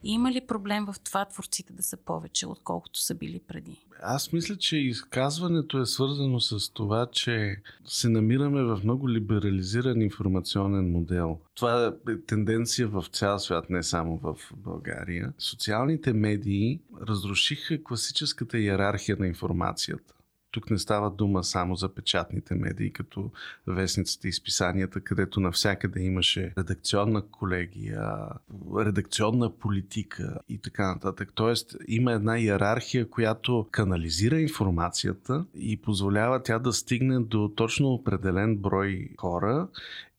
Има 0.07 0.31
ли 0.31 0.41
проблем 0.41 0.85
в 0.85 0.95
това 1.03 1.25
творците 1.25 1.73
да 1.73 1.83
са 1.83 1.97
повече, 1.97 2.47
отколкото 2.47 2.99
са 2.99 3.15
били 3.15 3.41
преди? 3.47 3.85
Аз 4.01 4.33
мисля, 4.33 4.55
че 4.55 4.77
изказването 4.77 5.81
е 5.81 5.85
свързано 5.85 6.39
с 6.39 6.69
това, 6.69 7.07
че 7.11 7.61
се 7.85 8.09
намираме 8.09 8.63
в 8.63 8.79
много 8.83 9.09
либерализиран 9.09 10.01
информационен 10.01 10.91
модел. 10.91 11.39
Това 11.55 11.93
е 12.09 12.17
тенденция 12.27 12.87
в 12.87 13.05
цял 13.11 13.39
свят, 13.39 13.69
не 13.69 13.83
само 13.83 14.17
в 14.17 14.35
България. 14.55 15.33
Социалните 15.37 16.13
медии 16.13 16.79
разрушиха 17.01 17.83
класическата 17.83 18.59
иерархия 18.59 19.17
на 19.19 19.27
информацията. 19.27 20.14
Тук 20.55 20.71
не 20.71 20.79
става 20.79 21.11
дума 21.11 21.43
само 21.43 21.75
за 21.75 21.89
печатните 21.89 22.55
медии, 22.55 22.91
като 22.91 23.31
вестниците 23.67 24.27
и 24.27 24.31
списанията, 24.31 25.01
където 25.01 25.39
навсякъде 25.39 26.01
имаше 26.01 26.53
редакционна 26.57 27.21
колегия, 27.21 28.15
редакционна 28.77 29.49
политика 29.49 30.39
и 30.49 30.57
така 30.57 30.87
нататък. 30.87 31.31
Тоест 31.35 31.77
има 31.87 32.11
една 32.11 32.39
иерархия, 32.39 33.09
която 33.09 33.67
канализира 33.71 34.39
информацията 34.39 35.45
и 35.55 35.81
позволява 35.81 36.43
тя 36.43 36.59
да 36.59 36.73
стигне 36.73 37.19
до 37.19 37.51
точно 37.55 37.87
определен 37.87 38.57
брой 38.57 39.09
хора 39.17 39.67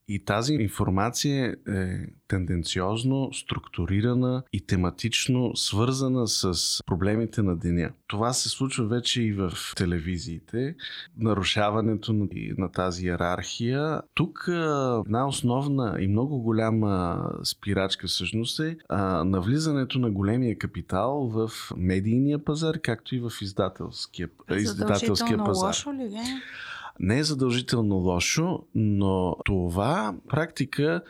и 0.07 0.25
тази 0.25 0.53
информация 0.53 1.55
е 1.67 1.97
тенденциозно 2.27 3.33
структурирана 3.33 4.43
и 4.53 4.65
тематично 4.65 5.55
свързана 5.55 6.27
с 6.27 6.53
проблемите 6.85 7.41
на 7.41 7.57
деня. 7.57 7.91
Това 8.07 8.33
се 8.33 8.49
случва 8.49 8.85
вече 8.85 9.21
и 9.21 9.33
в 9.33 9.51
телевизиите. 9.75 10.75
Нарушаването 11.17 12.13
на, 12.13 12.27
на 12.57 12.71
тази 12.71 13.05
иерархия. 13.05 14.01
Тук 14.13 14.45
една 15.05 15.27
основна 15.27 15.97
и 15.99 16.07
много 16.07 16.41
голяма 16.41 17.23
спирачка 17.43 18.07
всъщност 18.07 18.59
е 18.59 18.77
а, 18.89 19.23
навлизането 19.23 19.99
на 19.99 20.11
големия 20.11 20.57
капитал 20.57 21.27
в 21.27 21.51
медийния 21.77 22.43
пазар, 22.43 22.79
както 22.79 23.15
и 23.15 23.19
в 23.19 23.31
издателския, 23.41 24.29
издателския 24.57 25.37
пазар. 25.37 25.67
Лошо 25.67 25.93
ли 25.93 26.03
е? 26.03 26.41
Не 26.99 27.19
е 27.19 27.23
задължително 27.23 27.95
лошо, 27.95 28.63
но 28.75 29.35
това 29.45 30.15
практика 30.29 31.01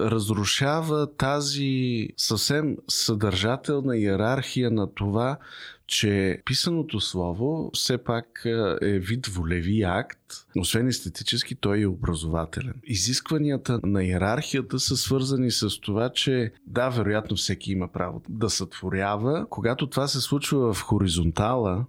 разрушава 0.00 1.16
тази 1.16 2.08
съвсем 2.16 2.76
съдържателна 2.88 3.96
иерархия 3.96 4.70
на 4.70 4.94
това, 4.94 5.38
че 5.86 6.42
писаното 6.44 7.00
слово 7.00 7.70
все 7.74 7.98
пак 7.98 8.42
е 8.82 8.98
вид 8.98 9.26
волеви 9.26 9.82
акт, 9.82 10.18
освен 10.58 10.88
естетически, 10.88 11.54
той 11.54 11.80
е 11.80 11.86
образователен. 11.86 12.74
Изискванията 12.84 13.80
на 13.82 14.04
иерархията 14.04 14.80
са 14.80 14.96
свързани 14.96 15.50
с 15.50 15.80
това, 15.80 16.08
че 16.08 16.52
да, 16.66 16.88
вероятно 16.88 17.36
всеки 17.36 17.72
има 17.72 17.88
право 17.88 18.22
да 18.28 18.50
сътворява. 18.50 19.46
Когато 19.50 19.86
това 19.86 20.08
се 20.08 20.20
случва 20.20 20.74
в 20.74 20.82
хоризонтала, 20.82 21.84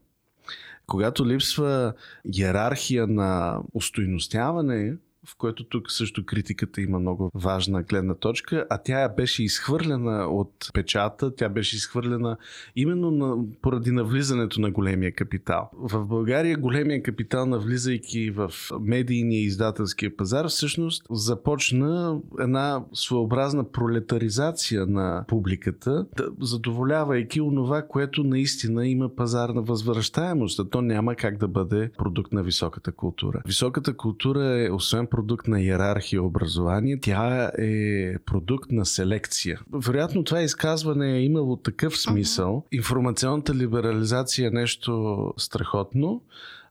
когато 0.89 1.27
липсва 1.27 1.93
иерархия 2.33 3.07
на 3.07 3.59
устойностяване, 3.73 4.95
в 5.31 5.35
което 5.37 5.63
тук 5.63 5.91
също 5.91 6.25
критиката 6.25 6.81
има 6.81 6.99
много 6.99 7.31
важна 7.33 7.83
гледна 7.83 8.15
точка, 8.15 8.65
а 8.69 8.77
тя 8.77 9.09
беше 9.09 9.43
изхвърлена 9.43 10.27
от 10.27 10.69
печата, 10.73 11.35
тя 11.35 11.49
беше 11.49 11.75
изхвърлена 11.75 12.37
именно 12.75 13.11
на, 13.11 13.45
поради 13.61 13.91
навлизането 13.91 14.61
на 14.61 14.71
големия 14.71 15.11
капитал. 15.11 15.69
В 15.73 16.05
България 16.05 16.57
големия 16.57 17.03
капитал, 17.03 17.45
навлизайки 17.45 18.31
в 18.31 18.51
медийния 18.81 19.41
издателския 19.41 20.17
пазар, 20.17 20.47
всъщност 20.47 21.03
започна 21.09 22.19
една 22.39 22.83
своеобразна 22.93 23.71
пролетаризация 23.71 24.85
на 24.85 25.25
публиката, 25.27 26.05
задоволявайки 26.41 27.41
онова, 27.41 27.87
което 27.87 28.23
наистина 28.23 28.87
има 28.87 29.15
пазарна 29.15 29.61
възвръщаемост, 29.61 30.59
а 30.59 30.69
то 30.69 30.81
няма 30.81 31.15
как 31.15 31.37
да 31.37 31.47
бъде 31.47 31.91
продукт 31.97 32.33
на 32.33 32.43
високата 32.43 32.91
култура. 32.91 33.41
Високата 33.47 33.97
култура 33.97 34.65
е, 34.65 34.71
освен 34.71 35.07
продукт 35.19 35.47
на 35.47 35.61
иерархия 35.61 36.23
образование, 36.23 36.99
тя 37.01 37.51
е 37.57 38.13
продукт 38.25 38.71
на 38.71 38.85
селекция. 38.85 39.59
Вероятно 39.73 40.23
това 40.23 40.41
изказване 40.41 41.17
е 41.17 41.23
имало 41.23 41.55
такъв 41.55 41.97
смисъл. 41.97 42.65
Информационната 42.71 43.55
либерализация 43.55 44.47
е 44.47 44.51
нещо 44.51 45.33
страхотно, 45.37 46.21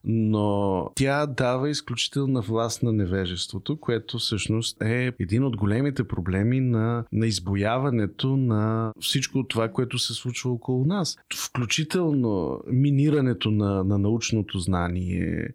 но 0.05 0.91
тя 0.95 1.27
дава 1.27 1.71
изключителна 1.71 2.41
власт 2.41 2.83
на 2.83 2.93
невежеството, 2.93 3.77
което 3.77 4.19
всъщност 4.19 4.83
е 4.83 5.13
един 5.19 5.45
от 5.45 5.57
големите 5.57 6.05
проблеми 6.05 6.61
на, 6.61 7.05
на 7.13 7.27
избояването 7.27 8.37
на 8.37 8.93
всичко 9.01 9.45
това, 9.45 9.69
което 9.69 9.99
се 9.99 10.15
случва 10.15 10.51
около 10.51 10.85
нас. 10.85 11.19
Включително 11.37 12.61
минирането 12.67 13.51
на, 13.51 13.85
на 13.85 13.99
научното 13.99 14.59
знание, 14.59 15.49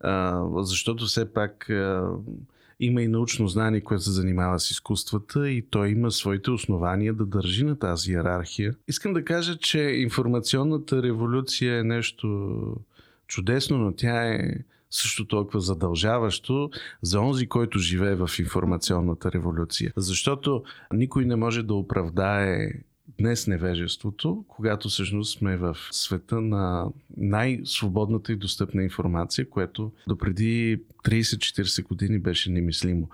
а, 0.00 0.44
защото 0.62 1.04
все 1.04 1.32
пак 1.32 1.70
а, 1.70 2.10
има 2.80 3.02
и 3.02 3.08
научно 3.08 3.48
знание, 3.48 3.80
което 3.80 4.04
се 4.04 4.10
занимава 4.10 4.60
с 4.60 4.70
изкуствата 4.70 5.50
и 5.50 5.62
той 5.70 5.88
има 5.88 6.10
своите 6.10 6.50
основания 6.50 7.14
да 7.14 7.26
държи 7.26 7.64
на 7.64 7.78
тази 7.78 8.12
иерархия. 8.12 8.74
Искам 8.88 9.12
да 9.12 9.24
кажа, 9.24 9.56
че 9.58 9.80
информационната 9.80 11.02
революция 11.02 11.78
е 11.78 11.84
нещо 11.84 12.58
чудесно, 13.28 13.78
но 13.78 13.92
тя 13.92 14.34
е 14.34 14.54
също 14.90 15.26
толкова 15.26 15.60
задължаващо 15.60 16.70
за 17.02 17.20
онзи, 17.20 17.46
който 17.46 17.78
живее 17.78 18.14
в 18.14 18.30
информационната 18.38 19.32
революция. 19.32 19.92
Защото 19.96 20.62
никой 20.92 21.24
не 21.24 21.36
може 21.36 21.62
да 21.62 21.74
оправдае 21.74 22.72
днес 23.18 23.46
невежеството, 23.46 24.44
когато 24.48 24.88
всъщност 24.88 25.38
сме 25.38 25.56
в 25.56 25.76
света 25.90 26.40
на 26.40 26.86
най-свободната 27.16 28.32
и 28.32 28.36
достъпна 28.36 28.82
информация, 28.82 29.50
което 29.50 29.92
допреди 30.08 30.80
30-40 31.04 31.82
години 31.82 32.18
беше 32.18 32.50
немислимо. 32.50 33.08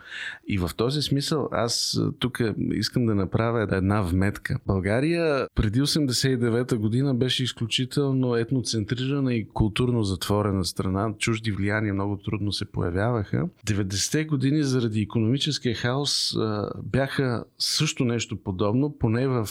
И 0.49 0.59
в 0.59 0.71
този 0.77 1.03
смисъл 1.03 1.49
аз 1.53 2.01
тук 2.19 2.40
искам 2.73 3.07
да 3.07 3.14
направя 3.14 3.77
една 3.77 4.03
вметка. 4.03 4.59
България 4.67 5.47
преди 5.55 5.81
89-та 5.81 6.77
година 6.77 7.14
беше 7.14 7.45
изключително 7.45 8.37
етноцентрирана 8.37 9.35
и 9.35 9.49
културно 9.49 10.03
затворена 10.03 10.64
страна. 10.64 11.14
Чужди 11.19 11.53
влияния 11.53 11.95
много 11.95 12.17
трудно 12.17 12.53
се 12.53 12.64
появяваха. 12.64 13.49
90-те 13.67 14.25
години 14.25 14.62
заради 14.62 15.01
економическия 15.01 15.75
хаос 15.75 16.37
бяха 16.83 17.45
също 17.59 18.05
нещо 18.05 18.37
подобно, 18.37 18.99
поне 18.99 19.29
в 19.29 19.49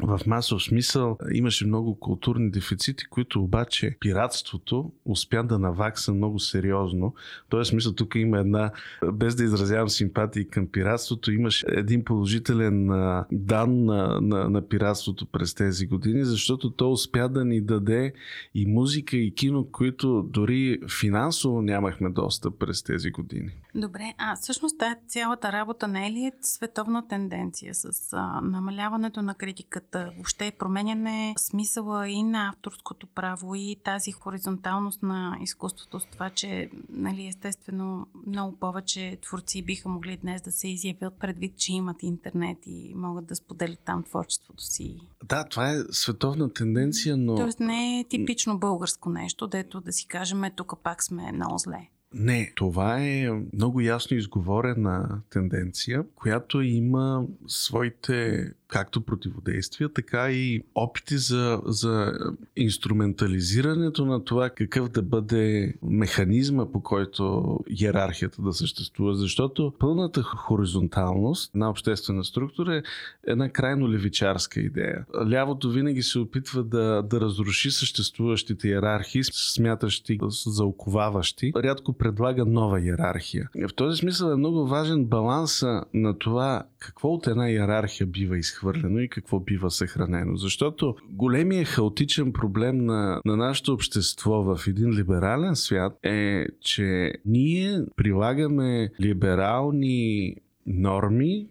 в 0.00 0.20
масов 0.26 0.62
смисъл. 0.62 1.18
Имаше 1.32 1.66
много 1.66 2.00
културни 2.00 2.50
дефицити, 2.50 3.04
които 3.06 3.42
обаче 3.42 3.96
пиратството 4.00 4.92
успя 5.04 5.44
да 5.44 5.58
навакса 5.58 6.14
много 6.14 6.38
сериозно. 6.38 7.14
Този 7.48 7.68
смисъл 7.68 7.92
тук 7.92 8.14
има 8.14 8.38
една, 8.38 8.70
без 9.12 9.34
да 9.34 9.44
изразявам 9.44 9.88
симпатии 9.88 10.48
към 10.48 10.66
пиратството, 10.66 11.32
имаше 11.32 11.66
един 11.68 12.04
положителен 12.04 12.88
дан 13.32 13.84
на, 13.84 14.20
на, 14.20 14.50
на 14.50 14.68
пиратството 14.68 15.26
през 15.26 15.54
тези 15.54 15.86
години, 15.86 16.24
защото 16.24 16.70
то 16.70 16.90
успя 16.90 17.28
да 17.28 17.44
ни 17.44 17.60
даде 17.60 18.12
и 18.54 18.66
музика, 18.66 19.16
и 19.16 19.34
кино, 19.34 19.68
които 19.72 20.22
дори 20.22 20.78
финансово 21.00 21.62
нямахме 21.62 22.10
достъп 22.10 22.58
през 22.58 22.82
тези 22.82 23.10
години. 23.10 23.50
Добре, 23.74 24.14
а 24.18 24.36
всъщност 24.36 24.78
тази 24.78 24.96
цялата 25.06 25.52
работа 25.52 25.88
не 25.88 26.06
е 26.06 26.12
ли 26.12 26.24
е 26.24 26.32
световна 26.40 27.08
тенденция 27.08 27.74
с 27.74 28.12
а, 28.12 28.40
намаляването 28.40 29.22
на 29.22 29.34
критиката, 29.34 30.10
въобще 30.14 30.52
променяне 30.58 31.34
смисъла 31.38 32.08
и 32.08 32.22
на 32.22 32.48
авторското 32.48 33.06
право 33.06 33.54
и 33.54 33.76
тази 33.84 34.12
хоризонталност 34.12 35.02
на 35.02 35.38
изкуството 35.40 36.00
с 36.00 36.06
това, 36.06 36.30
че 36.30 36.70
нали, 36.88 37.26
естествено 37.26 38.06
много 38.26 38.56
повече 38.56 39.18
творци 39.22 39.62
биха 39.62 39.88
могли 39.88 40.16
днес 40.16 40.42
да 40.42 40.52
се 40.52 40.68
изявят 40.68 41.18
предвид, 41.20 41.56
че 41.56 41.72
имат 41.72 42.02
интернет 42.02 42.58
и 42.66 42.92
могат 42.96 43.26
да 43.26 43.36
споделят 43.36 43.80
там 43.84 44.02
творчеството 44.02 44.62
си. 44.62 45.00
Да, 45.24 45.44
това 45.44 45.70
е 45.70 45.76
световна 45.90 46.52
тенденция, 46.52 47.16
но... 47.16 47.34
Тоест 47.34 47.60
не 47.60 48.00
е 48.00 48.04
типично 48.04 48.58
българско 48.58 49.10
нещо, 49.10 49.46
дето 49.46 49.80
да 49.80 49.92
си 49.92 50.06
кажем, 50.06 50.42
тук 50.56 50.74
пак 50.82 51.02
сме 51.02 51.32
много 51.32 51.58
зле. 51.58 51.88
Не, 52.14 52.52
това 52.56 53.00
е 53.00 53.28
много 53.52 53.80
ясно 53.80 54.16
изговорена 54.16 55.22
тенденция, 55.30 56.04
която 56.14 56.60
има 56.62 57.26
своите 57.46 58.46
както 58.68 59.00
противодействия, 59.00 59.88
така 59.88 60.30
и 60.30 60.62
опити 60.74 61.18
за, 61.18 61.60
за 61.66 62.12
инструментализирането 62.56 64.06
на 64.06 64.24
това 64.24 64.50
какъв 64.50 64.88
да 64.88 65.02
бъде 65.02 65.74
механизма, 65.82 66.72
по 66.72 66.82
който 66.82 67.56
иерархията 67.70 68.42
да 68.42 68.52
съществува. 68.52 69.14
Защото 69.14 69.72
пълната 69.78 70.22
хоризонталност 70.22 71.54
на 71.54 71.70
обществена 71.70 72.24
структура 72.24 72.76
е 72.76 72.82
една 73.26 73.48
крайно 73.48 73.92
левичарска 73.92 74.60
идея. 74.60 75.06
Лявото 75.30 75.70
винаги 75.70 76.02
се 76.02 76.18
опитва 76.18 76.64
да, 76.64 77.02
да 77.02 77.20
разруши 77.20 77.70
съществуващите 77.70 78.68
иерархии, 78.68 79.22
смятащи 79.24 80.18
за 80.46 80.64
оковаващи. 80.64 81.52
Рядко 81.56 81.92
предлага 81.92 82.44
нова 82.44 82.80
иерархия. 82.80 83.48
В 83.68 83.74
този 83.74 83.98
смисъл 83.98 84.30
е 84.30 84.36
много 84.36 84.66
важен 84.66 85.04
баланса 85.04 85.84
на 85.94 86.18
това 86.18 86.62
какво 86.78 87.08
от 87.08 87.26
една 87.26 87.50
иерархия 87.50 88.06
бива 88.06 88.38
изхвърлено 88.38 88.57
изхвърлено 88.58 88.98
и 88.98 89.08
какво 89.08 89.40
бива 89.40 89.70
съхранено. 89.70 90.36
Защото 90.36 90.96
големият 91.10 91.68
хаотичен 91.68 92.32
проблем 92.32 92.84
на, 92.84 93.20
на 93.24 93.36
нашето 93.36 93.72
общество 93.72 94.42
в 94.42 94.60
един 94.66 94.90
либерален 94.90 95.56
свят 95.56 95.98
е, 96.02 96.46
че 96.60 97.12
ние 97.26 97.80
прилагаме 97.96 98.90
либерални 99.00 100.34
норми, 100.66 101.46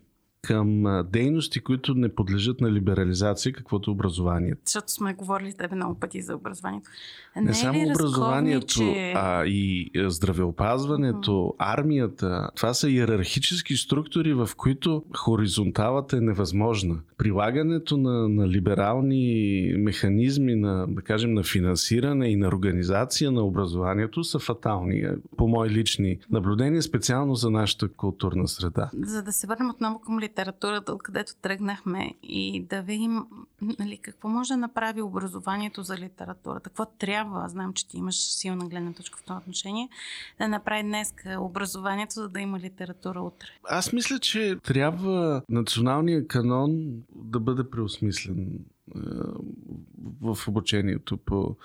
към 0.47 1.03
дейности, 1.11 1.59
които 1.59 1.93
не 1.93 2.15
подлежат 2.15 2.61
на 2.61 2.71
либерализация, 2.71 3.53
каквото 3.53 3.91
образованието. 3.91 4.61
Защото 4.65 4.91
сме 4.91 5.13
говорили 5.13 5.51
с 5.51 5.55
тебе 5.55 5.75
много 5.75 5.99
пъти 5.99 6.21
за 6.21 6.35
образованието. 6.35 6.89
Не, 7.35 7.41
не 7.41 7.53
само 7.53 7.89
образованието, 7.89 8.67
че... 8.67 9.13
а 9.15 9.45
и 9.45 9.91
здравеопазването, 9.95 11.31
uh-huh. 11.31 11.55
армията. 11.57 12.49
Това 12.55 12.73
са 12.73 12.89
иерархически 12.89 13.75
структури, 13.75 14.33
в 14.33 14.49
които 14.57 15.03
хоризонталата 15.17 16.17
е 16.17 16.21
невъзможна. 16.21 16.99
Прилагането 17.17 17.97
на, 17.97 18.29
на 18.29 18.47
либерални 18.47 19.73
механизми 19.77 20.55
на, 20.55 20.87
да 20.87 21.01
кажем, 21.01 21.33
на 21.33 21.43
финансиране 21.43 22.27
и 22.27 22.35
на 22.35 22.47
организация 22.47 23.31
на 23.31 23.41
образованието 23.41 24.23
са 24.23 24.39
фатални, 24.39 25.03
по 25.37 25.47
мои 25.47 25.69
лични 25.69 26.19
наблюдения, 26.31 26.81
специално 26.81 27.35
за 27.35 27.49
нашата 27.49 27.87
културна 27.87 28.47
среда. 28.47 28.89
За 29.03 29.23
да 29.23 29.31
се 29.31 29.47
върнем 29.47 29.69
отново 29.69 29.99
към 29.99 30.19
литературата, 30.19 30.36
откъдето 30.89 31.35
тръгнахме 31.35 32.13
и 32.23 32.63
да 32.63 32.81
видим 32.81 33.25
нали, 33.61 33.97
какво 33.97 34.29
може 34.29 34.53
да 34.53 34.57
направи 34.57 35.01
образованието 35.01 35.83
за 35.83 35.97
литературата, 35.97 36.69
какво 36.69 36.85
трябва, 36.85 37.49
знам, 37.49 37.73
че 37.73 37.87
ти 37.87 37.97
имаш 37.97 38.15
силна 38.15 38.65
гледна 38.65 38.93
точка 38.93 39.19
в 39.19 39.23
това 39.23 39.37
отношение, 39.37 39.89
да 40.39 40.47
направи 40.47 40.83
днес 40.83 41.13
образованието, 41.39 42.13
за 42.13 42.29
да 42.29 42.39
има 42.39 42.59
литература 42.59 43.21
утре. 43.21 43.47
Аз 43.69 43.93
мисля, 43.93 44.19
че 44.19 44.55
трябва 44.63 45.41
националния 45.49 46.27
канон 46.27 46.71
да 47.15 47.39
бъде 47.39 47.69
преосмислен 47.69 48.59
е, 48.95 48.99
в 50.21 50.47
обучението 50.47 51.17
по 51.17 51.55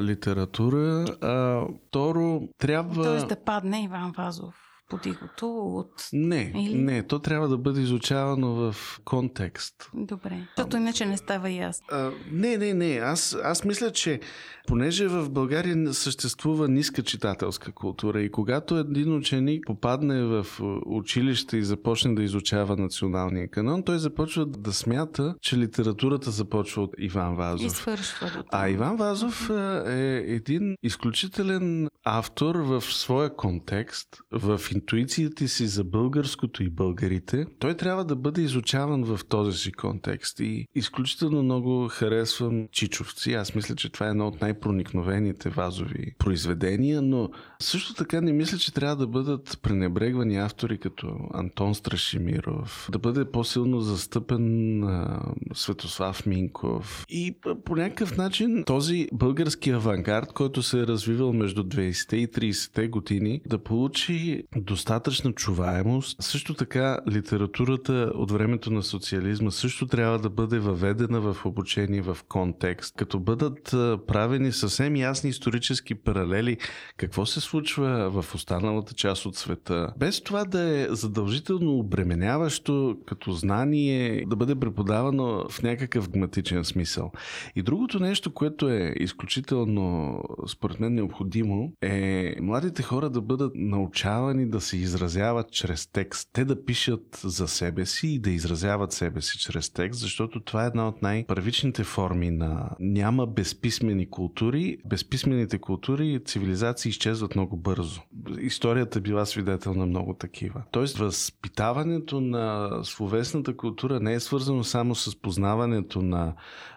литература. 0.00 1.04
А, 1.20 1.66
второ, 1.88 2.48
трябва... 2.58 3.04
Тоест 3.04 3.28
да 3.28 3.36
падне 3.36 3.82
Иван 3.82 4.12
Вазов 4.16 4.71
подигото 4.92 5.46
от... 5.46 6.08
Не, 6.12 6.52
Или? 6.56 6.78
не, 6.78 7.02
то 7.02 7.18
трябва 7.18 7.48
да 7.48 7.58
бъде 7.58 7.80
изучавано 7.80 8.54
в 8.54 9.00
контекст. 9.04 9.90
Добре, 9.94 10.46
защото 10.56 10.76
иначе 10.76 11.06
не 11.06 11.16
става 11.16 11.50
ясно. 11.50 11.86
А, 11.90 12.10
не, 12.32 12.56
не, 12.56 12.74
не, 12.74 12.96
аз, 12.96 13.36
аз 13.44 13.64
мисля, 13.64 13.92
че 13.92 14.20
понеже 14.66 15.08
в 15.08 15.30
България 15.30 15.94
съществува 15.94 16.68
ниска 16.68 17.02
читателска 17.02 17.72
култура 17.72 18.20
и 18.22 18.30
когато 18.30 18.76
един 18.76 19.16
ученик 19.16 19.64
попадне 19.66 20.22
в 20.22 20.46
училище 20.86 21.56
и 21.56 21.62
започне 21.62 22.14
да 22.14 22.22
изучава 22.22 22.76
националния 22.76 23.48
канон, 23.48 23.82
той 23.82 23.98
започва 23.98 24.46
да 24.46 24.72
смята, 24.72 25.34
че 25.40 25.58
литературата 25.58 26.30
започва 26.30 26.82
от 26.82 26.94
Иван 26.98 27.36
Вазов. 27.36 27.66
И 27.66 27.70
свършва. 27.70 28.44
А 28.52 28.68
Иван 28.68 28.96
Вазов 28.96 29.50
е 29.86 30.24
един 30.26 30.76
изключителен 30.82 31.88
автор 32.04 32.54
в 32.56 32.80
своя 32.80 33.36
контекст, 33.36 34.08
в 34.32 34.60
интуицията 34.82 35.48
си 35.48 35.66
за 35.66 35.84
българското 35.84 36.62
и 36.62 36.68
българите, 36.68 37.46
той 37.58 37.74
трябва 37.74 38.04
да 38.04 38.16
бъде 38.16 38.42
изучаван 38.42 39.04
в 39.04 39.20
този 39.28 39.58
си 39.58 39.72
контекст. 39.72 40.40
И 40.40 40.66
изключително 40.74 41.42
много 41.42 41.88
харесвам 41.88 42.68
Чичовци. 42.72 43.32
Аз 43.32 43.54
мисля, 43.54 43.74
че 43.74 43.92
това 43.92 44.06
е 44.06 44.10
едно 44.10 44.28
от 44.28 44.40
най-проникновените 44.40 45.48
вазови 45.48 46.14
произведения, 46.18 47.02
но 47.02 47.30
също 47.60 47.94
така 47.94 48.20
не 48.20 48.32
мисля, 48.32 48.58
че 48.58 48.74
трябва 48.74 48.96
да 48.96 49.06
бъдат 49.06 49.58
пренебрегвани 49.62 50.36
автори 50.36 50.78
като 50.78 51.16
Антон 51.34 51.74
Страшимиров, 51.74 52.88
да 52.92 52.98
бъде 52.98 53.24
по-силно 53.24 53.80
застъпен 53.80 54.84
а, 54.84 55.22
Светослав 55.54 56.26
Минков. 56.26 57.04
И 57.08 57.34
по 57.64 57.76
някакъв 57.76 58.16
начин 58.16 58.64
този 58.66 59.08
български 59.12 59.70
авангард, 59.70 60.32
който 60.32 60.62
се 60.62 60.80
е 60.80 60.86
развивал 60.86 61.32
между 61.32 61.62
20-те 61.64 62.16
и 62.16 62.28
30-те 62.28 62.88
години, 62.88 63.40
да 63.46 63.58
получи 63.58 64.42
достатъчна 64.62 65.32
чуваемост. 65.32 66.22
Също 66.22 66.54
така 66.54 66.98
литературата 67.10 68.12
от 68.14 68.30
времето 68.30 68.70
на 68.72 68.82
социализма 68.82 69.50
също 69.50 69.86
трябва 69.86 70.18
да 70.18 70.30
бъде 70.30 70.58
въведена 70.58 71.20
в 71.20 71.46
обучение 71.46 72.02
в 72.02 72.18
контекст, 72.28 72.94
като 72.96 73.20
бъдат 73.20 73.62
правени 74.06 74.52
съвсем 74.52 74.96
ясни 74.96 75.30
исторически 75.30 75.94
паралели 75.94 76.56
какво 76.96 77.26
се 77.26 77.40
случва 77.40 78.10
в 78.10 78.34
останалата 78.34 78.94
част 78.94 79.26
от 79.26 79.36
света. 79.36 79.92
Без 79.98 80.22
това 80.22 80.44
да 80.44 80.60
е 80.60 80.86
задължително 80.90 81.78
обременяващо 81.78 82.96
като 83.06 83.32
знание, 83.32 84.24
да 84.26 84.36
бъде 84.36 84.54
преподавано 84.54 85.44
в 85.50 85.62
някакъв 85.62 86.10
гматичен 86.10 86.64
смисъл. 86.64 87.12
И 87.56 87.62
другото 87.62 87.98
нещо, 87.98 88.34
което 88.34 88.68
е 88.68 88.94
изключително 89.00 90.14
според 90.48 90.80
мен 90.80 90.94
необходимо, 90.94 91.72
е 91.82 92.34
младите 92.40 92.82
хора 92.82 93.10
да 93.10 93.20
бъдат 93.20 93.52
научавани 93.54 94.46
да 94.52 94.60
се 94.60 94.76
изразяват 94.76 95.52
чрез 95.52 95.86
текст. 95.86 96.28
Те 96.32 96.44
да 96.44 96.64
пишат 96.64 97.20
за 97.24 97.48
себе 97.48 97.86
си 97.86 98.08
и 98.08 98.18
да 98.18 98.30
изразяват 98.30 98.92
себе 98.92 99.20
си 99.20 99.38
чрез 99.38 99.70
текст, 99.70 100.00
защото 100.00 100.40
това 100.40 100.64
е 100.64 100.66
една 100.66 100.88
от 100.88 101.02
най-първичните 101.02 101.84
форми 101.84 102.30
на 102.30 102.70
няма 102.80 103.26
безписмени 103.26 104.10
култури. 104.10 104.78
Безписмените 104.84 105.58
култури 105.58 106.08
и 106.08 106.20
цивилизации 106.20 106.88
изчезват 106.88 107.34
много 107.34 107.56
бързо. 107.56 108.00
Историята 108.40 109.00
била 109.00 109.26
свидетел 109.26 109.74
на 109.74 109.86
много 109.86 110.14
такива. 110.14 110.62
Тоест, 110.70 110.98
възпитаването 110.98 112.20
на 112.20 112.70
словесната 112.82 113.56
култура 113.56 114.00
не 114.00 114.14
е 114.14 114.20
свързано 114.20 114.64
само 114.64 114.94
с 114.94 115.16
познаването 115.16 116.02
на 116.02 116.34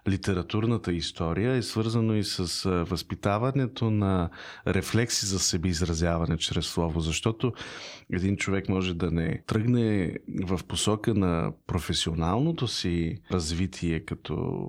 литературната 0.08 0.94
история, 0.94 1.54
е 1.54 1.62
свързано 1.62 2.16
и 2.16 2.24
с 2.24 2.70
възпитаването 2.70 3.92
на 3.92 4.30
рефлекси 4.68 5.26
за 5.26 5.40
себе 5.40 5.68
изразяване 5.68 6.38
чрез 6.38 6.66
слово, 6.66 7.00
защото 7.00 7.54
един 8.14 8.38
човек 8.38 8.70
може 8.70 8.94
да 8.94 9.12
не 9.12 9.44
тръгне 9.48 10.16
в 10.44 10.60
посока 10.68 11.14
на 11.14 11.52
професионалното 11.68 12.68
си 12.68 13.18
развитие 13.32 14.00
като 14.00 14.68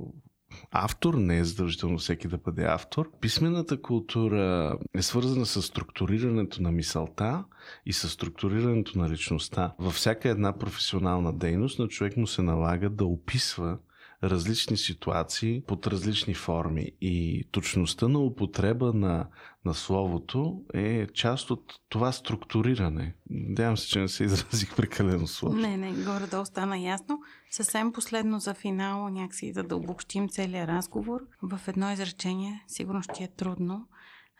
автор, 0.70 1.14
не 1.14 1.38
е 1.38 1.44
задължително 1.44 1.98
всеки 1.98 2.28
да 2.28 2.38
бъде 2.38 2.64
автор. 2.64 3.10
Писмената 3.20 3.82
култура 3.82 4.76
е 4.94 5.02
свързана 5.02 5.46
с 5.46 5.62
структурирането 5.62 6.62
на 6.62 6.72
мисълта 6.72 7.44
и 7.86 7.92
с 7.92 8.08
структурирането 8.08 8.98
на 8.98 9.10
личността. 9.10 9.74
Във 9.78 9.94
всяка 9.94 10.28
една 10.28 10.58
професионална 10.58 11.32
дейност 11.32 11.78
на 11.78 11.88
човек 11.88 12.16
му 12.16 12.26
се 12.26 12.42
налага 12.42 12.90
да 12.90 13.04
описва 13.04 13.78
различни 14.24 14.76
ситуации 14.76 15.62
под 15.66 15.86
различни 15.86 16.34
форми. 16.34 16.92
И 17.00 17.44
точността 17.50 18.08
на 18.08 18.18
употреба 18.18 18.92
на, 18.92 19.26
на 19.64 19.74
словото 19.74 20.62
е 20.74 21.06
част 21.06 21.50
от 21.50 21.74
това 21.88 22.12
структуриране. 22.12 23.14
Надявам 23.30 23.76
се, 23.76 23.88
че 23.88 23.98
не 23.98 24.08
се 24.08 24.24
изразих 24.24 24.76
прекалено 24.76 25.26
сложно. 25.26 25.60
Не, 25.60 25.76
не, 25.76 25.92
горе-долу 25.92 26.46
стана 26.46 26.78
ясно. 26.78 27.20
Съвсем 27.50 27.92
последно 27.92 28.40
за 28.40 28.54
финал, 28.54 29.08
някакси 29.08 29.52
да, 29.52 29.62
да 29.62 29.76
обобщим 29.76 30.28
целият 30.28 30.68
разговор. 30.68 31.20
В 31.42 31.60
едно 31.68 31.92
изречение, 31.92 32.64
сигурно 32.68 33.02
ще 33.02 33.24
е 33.24 33.28
трудно. 33.28 33.88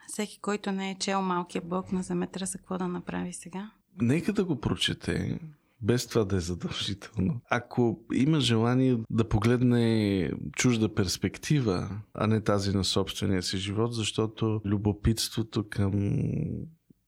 Всеки, 0.07 0.39
който 0.41 0.71
не 0.71 0.91
е 0.91 0.95
чел 0.95 1.21
малкия 1.21 1.61
бог 1.65 1.91
на 1.91 2.03
заметра, 2.03 2.45
за 2.45 2.57
какво 2.57 2.77
да 2.77 2.87
направи 2.87 3.33
сега? 3.33 3.71
Нека 4.01 4.33
да 4.33 4.45
го 4.45 4.59
прочете, 4.59 5.39
без 5.81 6.07
това 6.07 6.25
да 6.25 6.35
е 6.35 6.39
задължително. 6.39 7.41
Ако 7.49 7.99
има 8.13 8.39
желание 8.39 8.97
да 9.09 9.29
погледне 9.29 10.31
чужда 10.55 10.95
перспектива, 10.95 11.89
а 12.13 12.27
не 12.27 12.41
тази 12.41 12.71
на 12.71 12.83
собствения 12.83 13.43
си 13.43 13.57
живот, 13.57 13.93
защото 13.93 14.61
любопитството 14.65 15.69
към 15.69 16.17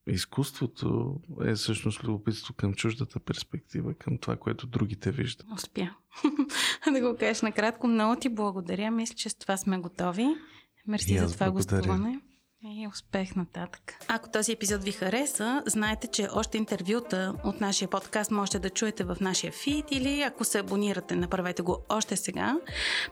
изкуството 0.08 1.15
е 1.45 1.53
всъщност 1.53 2.03
любопитство 2.03 2.53
към 2.53 2.73
чуждата 2.73 3.19
перспектива, 3.19 3.93
към 3.93 4.17
това, 4.17 4.36
което 4.36 4.67
другите 4.67 5.12
виждат. 5.12 5.47
Успя. 5.53 5.95
да 6.93 7.01
го 7.01 7.17
кажеш 7.19 7.41
накратко. 7.41 7.88
Много 7.88 8.19
ти 8.19 8.29
благодаря. 8.29 8.91
Мисля, 8.91 9.15
че 9.15 9.29
с 9.29 9.36
това 9.36 9.58
сме 9.58 9.77
готови. 9.77 10.27
Мерси 10.88 11.17
за 11.17 11.34
това 11.34 11.51
благодаря. 11.51 11.77
гостуване. 11.77 12.19
И 12.63 12.88
успех 12.88 13.36
нататък. 13.36 13.93
Ако 14.08 14.30
този 14.30 14.52
епизод 14.52 14.84
ви 14.84 14.91
хареса, 14.91 15.63
знаете, 15.65 16.08
че 16.08 16.28
още 16.34 16.58
интервюта 16.58 17.34
от 17.43 17.62
нашия 17.62 17.88
подкаст 17.88 18.32
можете 18.32 18.60
да 18.60 18.69
чуете 18.69 19.04
в 19.04 19.17
нашия 19.22 19.52
фид 19.52 19.86
или 19.91 20.22
ако 20.22 20.43
се 20.43 20.60
абонирате, 20.60 21.15
направете 21.15 21.62
го 21.62 21.78
още 21.89 22.17
сега. 22.17 22.58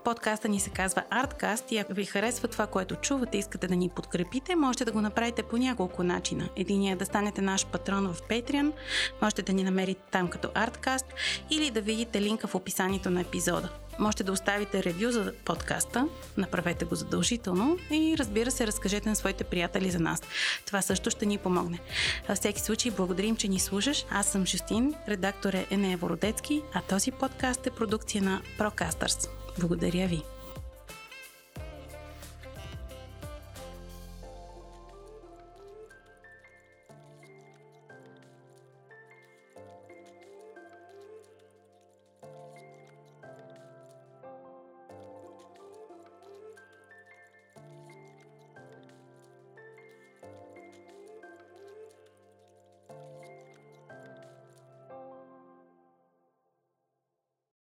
Подкаста 0.04 0.50
ни 0.50 0.60
се 0.60 0.70
казва 0.70 1.04
Artcast 1.12 1.72
и 1.72 1.78
ако 1.78 1.94
ви 1.94 2.06
харесва 2.06 2.48
това, 2.48 2.68
което 2.68 2.96
чувате, 2.96 3.38
искате 3.38 3.68
да 3.68 3.76
ни 3.76 3.90
подкрепите, 3.90 4.56
можете 4.56 4.86
да 4.86 4.92
го 4.92 5.02
направите 5.02 5.44
по 5.44 5.58
няколко 5.58 6.04
начина. 6.04 6.50
Единият 6.56 6.96
е 6.96 7.00
да 7.00 7.06
станете 7.06 7.42
наш 7.42 7.66
патрон 7.66 8.14
в 8.14 8.22
Patreon, 8.22 8.72
можете 9.22 9.42
да 9.42 9.54
ни 9.54 9.64
намерите 9.64 10.02
там 10.12 10.28
като 10.28 10.48
Artcast 10.48 11.06
или 11.50 11.72
да 11.72 11.82
видите 11.82 12.22
линка 12.22 12.48
в 12.48 12.56
описанието 12.56 13.10
на 13.10 13.22
епизода. 13.22 13.70
Можете 14.00 14.24
да 14.24 14.32
оставите 14.32 14.84
ревю 14.84 15.12
за 15.12 15.34
подкаста, 15.46 16.08
направете 16.38 16.86
го 16.86 16.96
задължително 16.96 17.78
и 17.92 18.16
разбира 18.20 18.52
се, 18.52 18.68
разкажете 18.68 19.10
на 19.10 19.16
своите 19.16 19.44
приятели 19.44 19.92
за 19.92 20.00
нас. 20.00 20.22
Това 20.66 20.82
също 20.82 21.10
ще 21.10 21.26
ни 21.26 21.38
помогне. 21.38 21.80
Във 22.30 22.38
всеки 22.38 22.62
случай, 22.62 22.92
благодарим, 22.92 23.36
че 23.36 23.48
ни 23.48 23.60
слушаш. 23.60 24.06
Аз 24.12 24.28
съм 24.28 24.46
Жустин, 24.46 24.94
редактор 25.08 25.54
е 25.54 25.68
Енея 25.72 25.98
Вородецки, 25.98 26.62
а 26.74 26.82
този 26.82 27.12
подкаст 27.12 27.68
е 27.68 27.72
продукция 27.72 28.24
на 28.24 28.42
Procasters. 28.60 29.30
Благодаря 29.60 30.08
ви! 30.08 30.37